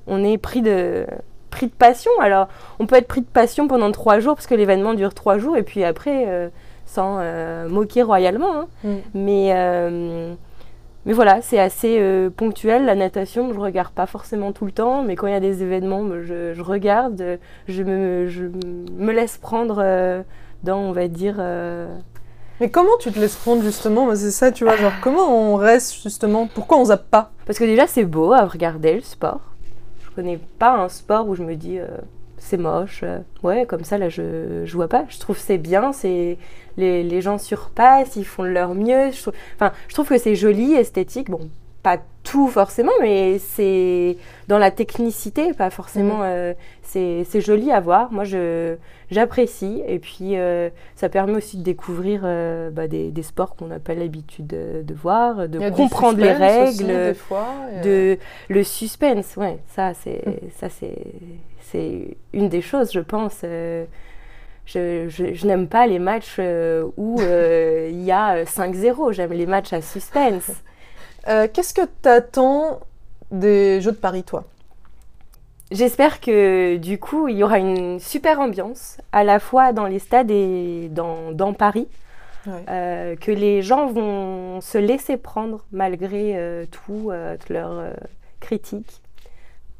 on 0.08 0.24
est 0.24 0.38
pris 0.38 0.62
de, 0.62 1.06
pris 1.50 1.66
de 1.66 1.72
passion. 1.72 2.10
Alors, 2.20 2.48
on 2.80 2.86
peut 2.86 2.96
être 2.96 3.06
pris 3.06 3.20
de 3.20 3.26
passion 3.26 3.68
pendant 3.68 3.92
trois 3.92 4.18
jours, 4.18 4.34
parce 4.34 4.48
que 4.48 4.56
l'événement 4.56 4.94
dure 4.94 5.14
trois 5.14 5.38
jours, 5.38 5.56
et 5.56 5.62
puis 5.62 5.84
après, 5.84 6.50
sans 6.86 7.20
moquer 7.68 8.02
royalement, 8.02 8.62
hein. 8.62 8.66
mm. 8.82 8.96
mais 9.14 10.36
mais 11.08 11.14
voilà, 11.14 11.40
c'est 11.40 11.58
assez 11.58 11.96
euh, 11.98 12.28
ponctuel. 12.28 12.84
La 12.84 12.94
natation, 12.94 13.48
je 13.50 13.58
ne 13.58 13.64
regarde 13.64 13.94
pas 13.94 14.04
forcément 14.04 14.52
tout 14.52 14.66
le 14.66 14.72
temps, 14.72 15.02
mais 15.02 15.16
quand 15.16 15.26
il 15.26 15.32
y 15.32 15.36
a 15.36 15.40
des 15.40 15.62
événements, 15.62 16.06
je, 16.22 16.60
regarde, 16.60 17.38
je 17.66 17.82
me, 17.82 18.28
je 18.28 18.44
me, 18.44 19.10
laisse 19.10 19.38
prendre 19.38 19.80
euh, 19.82 20.22
dans, 20.64 20.76
on 20.76 20.92
va 20.92 21.08
dire. 21.08 21.36
Euh, 21.38 21.88
mais 22.60 22.68
comment 22.68 22.98
tu 23.00 23.10
te 23.10 23.18
laisses 23.18 23.36
prendre 23.36 23.62
justement? 23.62 24.14
C'est 24.14 24.30
ça, 24.30 24.52
tu 24.52 24.64
vois, 24.64 24.76
genre 24.76 24.92
comment 25.00 25.54
on 25.54 25.56
reste 25.56 25.94
justement? 26.02 26.46
Pourquoi 26.46 26.76
on 26.76 26.84
zappe 26.84 27.08
pas? 27.10 27.30
Parce 27.46 27.58
que 27.58 27.64
déjà, 27.64 27.86
c'est 27.86 28.04
beau 28.04 28.34
à 28.34 28.44
regarder 28.44 28.96
le 28.96 29.00
sport. 29.00 29.40
Je 30.04 30.10
connais 30.14 30.38
pas 30.58 30.76
un 30.76 30.90
sport 30.90 31.26
où 31.26 31.34
je 31.34 31.42
me 31.42 31.54
dis 31.54 31.78
c'est 32.38 32.56
moche. 32.56 33.04
ouais, 33.42 33.66
comme 33.66 33.84
ça, 33.84 33.98
là, 33.98 34.08
je, 34.08 34.62
je 34.64 34.74
vois 34.74 34.88
pas. 34.88 35.04
Je 35.08 35.18
trouve 35.18 35.38
c'est 35.38 35.58
bien, 35.58 35.92
c'est 35.92 36.38
les, 36.78 37.20
gens 37.20 37.38
surpassent, 37.38 38.16
ils 38.16 38.24
font 38.24 38.42
leur 38.42 38.74
mieux. 38.74 39.10
Je 39.10 39.20
trouve, 39.20 39.34
enfin, 39.56 39.72
je 39.88 39.94
trouve 39.94 40.08
que 40.08 40.18
c'est 40.18 40.34
joli, 40.34 40.74
esthétique. 40.74 41.30
Bon, 41.30 41.50
pas 41.82 41.98
tout 42.30 42.48
forcément, 42.48 42.92
mais 43.00 43.38
c'est 43.38 44.16
dans 44.48 44.58
la 44.58 44.70
technicité, 44.70 45.52
pas 45.52 45.70
forcément. 45.70 46.18
Mm. 46.18 46.24
Euh, 46.24 46.54
c'est 46.82 47.40
joli 47.40 47.70
à 47.70 47.80
voir. 47.80 48.12
Moi, 48.12 48.24
je 48.24 48.76
j'apprécie. 49.10 49.82
Et 49.86 49.98
puis, 49.98 50.36
euh, 50.36 50.70
ça 50.96 51.08
permet 51.08 51.34
aussi 51.34 51.58
de 51.58 51.62
découvrir 51.62 52.22
euh, 52.24 52.70
bah, 52.70 52.88
des, 52.88 53.12
sports 53.22 53.56
qu'on 53.56 53.66
n'a 53.66 53.78
pas 53.78 53.94
l'habitude 53.94 54.46
de, 54.46 54.94
voir, 54.94 55.48
de 55.48 55.70
comprendre 55.70 56.18
les 56.18 56.32
règles, 56.32 57.14
de 57.82 58.18
le 58.48 58.62
suspense. 58.62 59.36
Ouais, 59.36 59.58
ça, 59.74 59.92
c'est 59.94 60.26
mm. 60.26 60.32
ça, 60.56 60.68
c'est 60.70 62.16
une 62.32 62.48
des 62.48 62.62
choses, 62.62 62.92
je 62.92 63.00
pense 63.00 63.44
je, 64.68 65.46
n'aime 65.46 65.68
pas 65.68 65.86
les 65.86 65.98
matchs 65.98 66.36
euh, 66.38 66.86
où 66.96 67.20
euh, 67.20 67.88
il 67.90 68.02
y 68.02 68.12
a 68.12 68.44
5-0. 68.44 69.12
J'aime 69.12 69.32
les 69.32 69.46
matchs 69.46 69.72
à 69.72 69.80
suspense. 69.80 70.50
Euh, 71.28 71.46
qu'est-ce 71.52 71.74
que 71.74 71.82
tu 72.02 72.08
attends 72.08 72.80
des 73.30 73.80
Jeux 73.80 73.92
de 73.92 73.96
Paris, 73.96 74.24
toi? 74.24 74.44
J'espère 75.70 76.20
que 76.20 76.76
du 76.76 76.98
coup, 76.98 77.28
il 77.28 77.36
y 77.36 77.44
aura 77.44 77.58
une 77.58 78.00
super 78.00 78.40
ambiance, 78.40 78.98
à 79.12 79.22
la 79.22 79.38
fois 79.38 79.72
dans 79.72 79.86
les 79.86 79.98
stades 79.98 80.30
et 80.30 80.88
dans, 80.90 81.32
dans 81.32 81.52
Paris. 81.52 81.88
que 82.46 83.30
les 83.30 83.60
gens 83.60 83.86
vont 83.88 84.62
se 84.62 84.78
laisser 84.78 85.18
prendre 85.18 85.66
malgré 85.70 86.66
tout, 86.70 87.12
toutes 87.38 87.50
leurs 87.50 87.92
critiques 88.40 89.02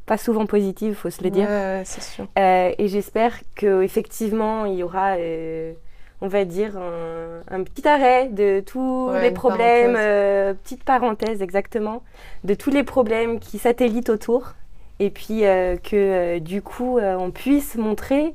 pas 0.08 0.16
souvent 0.16 0.46
positive, 0.46 0.94
faut 0.94 1.10
se 1.10 1.22
le 1.22 1.30
dire. 1.30 1.46
c'est 1.84 2.02
sûr. 2.02 2.26
Euh, 2.36 2.72
et 2.76 2.88
j'espère 2.88 3.38
qu'effectivement, 3.54 4.64
il 4.64 4.76
y 4.76 4.82
aura, 4.82 5.16
euh, 5.18 5.74
on 6.20 6.28
va 6.28 6.44
dire, 6.44 6.76
un, 6.76 7.62
petit 7.62 7.86
arrêt 7.86 8.28
de 8.28 8.60
tous 8.60 9.10
les 9.20 9.30
problèmes, 9.30 9.94
euh, 9.96 10.54
petite 10.54 10.82
parenthèse 10.84 11.42
exactement, 11.42 12.02
de 12.44 12.54
tous 12.54 12.70
les 12.70 12.82
problèmes 12.82 13.38
qui 13.38 13.58
satellitent 13.58 14.10
autour. 14.10 14.54
Et 15.00 15.10
puis 15.10 15.42
que 15.42 16.38
du 16.40 16.60
coup, 16.60 16.98
on 16.98 17.30
puisse 17.30 17.76
montrer 17.76 18.34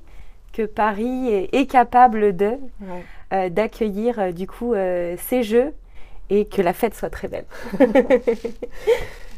que 0.54 0.62
Paris 0.62 1.28
est, 1.52 1.70
capable 1.70 2.36
de 2.38 2.52
d'accueillir 3.50 4.34
du 4.34 4.48
coup 4.48 4.74
ces 5.18 5.44
jeux 5.44 5.74
et 6.30 6.46
que 6.46 6.62
la 6.62 6.72
fête 6.72 6.96
soit 6.96 7.10
très 7.10 7.28
belle. 7.28 7.46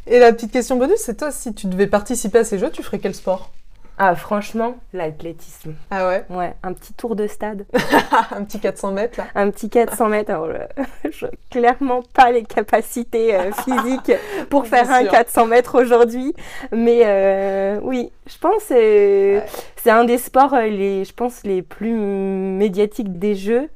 Et 0.06 0.20
la 0.20 0.32
petite 0.32 0.52
question 0.52 0.76
bonus, 0.76 1.00
c'est 1.00 1.16
toi, 1.16 1.32
si 1.32 1.52
tu 1.52 1.66
devais 1.66 1.88
participer 1.88 2.38
à 2.38 2.44
ces 2.44 2.58
jeux, 2.58 2.70
tu 2.70 2.82
ferais 2.82 3.00
quel 3.00 3.14
sport? 3.14 3.50
Ah, 3.98 4.14
franchement, 4.14 4.76
l'athlétisme. 4.92 5.74
Ah 5.90 6.08
ouais 6.08 6.24
Ouais, 6.28 6.54
un 6.62 6.72
petit 6.72 6.92
tour 6.92 7.16
de 7.16 7.26
stade. 7.26 7.66
un 8.30 8.44
petit 8.44 8.60
400 8.60 8.92
mètres, 8.92 9.18
là 9.18 9.26
Un 9.34 9.50
petit 9.50 9.70
400 9.70 10.08
mètres. 10.08 10.30
Alors, 10.30 10.48
je, 11.10 11.26
clairement 11.50 12.02
pas 12.14 12.30
les 12.30 12.44
capacités 12.44 13.34
euh, 13.34 13.52
physiques 13.64 14.12
pour 14.50 14.66
faire 14.66 14.90
un 14.90 15.04
400 15.04 15.46
mètres 15.46 15.80
aujourd'hui. 15.80 16.34
Mais 16.72 17.02
euh, 17.04 17.78
oui, 17.82 18.12
je 18.26 18.38
pense 18.38 18.64
que 18.66 19.40
c'est 19.76 19.90
un 19.90 20.04
des 20.04 20.18
sports, 20.18 20.54
euh, 20.54 20.66
les, 20.66 21.04
je 21.04 21.14
pense, 21.14 21.42
les 21.44 21.62
plus 21.62 21.92
médiatiques 21.92 23.18
des 23.18 23.34
Jeux. 23.34 23.70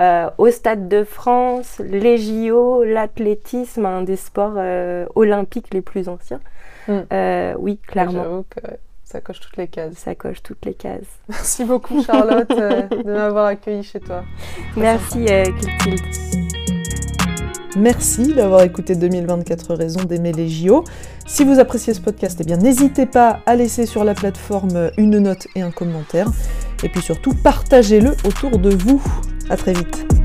Euh, 0.00 0.28
au 0.38 0.50
Stade 0.50 0.88
de 0.88 1.04
France, 1.04 1.78
les 1.78 2.18
JO, 2.18 2.82
l'athlétisme, 2.82 3.86
un 3.86 4.02
des 4.02 4.16
sports 4.16 4.54
euh, 4.56 5.06
olympiques 5.14 5.72
les 5.72 5.82
plus 5.82 6.08
anciens. 6.08 6.40
Hmm. 6.88 7.02
Euh, 7.12 7.54
oui, 7.58 7.78
clairement. 7.78 8.44
Ça 9.04 9.20
coche 9.20 9.40
toutes 9.40 9.56
les 9.56 9.68
cases. 9.68 9.94
Ça 9.96 10.14
coche 10.14 10.42
toutes 10.42 10.64
les 10.64 10.74
cases. 10.74 11.06
Merci 11.28 11.64
beaucoup 11.64 12.02
Charlotte 12.02 12.48
de 12.48 13.12
m'avoir 13.12 13.46
accueilli 13.46 13.82
chez 13.82 14.00
toi. 14.00 14.24
Merci 14.76 15.26
Clotilde. 15.26 16.00
Merci 17.76 18.34
d'avoir 18.34 18.62
écouté 18.62 18.94
2024 18.94 19.74
raisons 19.74 20.04
d'aimer 20.04 20.32
les 20.32 20.48
JO. 20.48 20.84
Si 21.26 21.44
vous 21.44 21.58
appréciez 21.58 21.92
ce 21.92 22.00
podcast, 22.00 22.38
eh 22.40 22.44
bien 22.44 22.56
n'hésitez 22.56 23.06
pas 23.06 23.40
à 23.46 23.56
laisser 23.56 23.86
sur 23.86 24.04
la 24.04 24.14
plateforme 24.14 24.90
une 24.96 25.18
note 25.18 25.48
et 25.56 25.62
un 25.62 25.72
commentaire. 25.72 26.28
Et 26.84 26.88
puis 26.88 27.02
surtout, 27.02 27.34
partagez-le 27.34 28.12
autour 28.24 28.58
de 28.58 28.74
vous. 28.74 29.02
À 29.50 29.56
très 29.56 29.72
vite. 29.72 30.23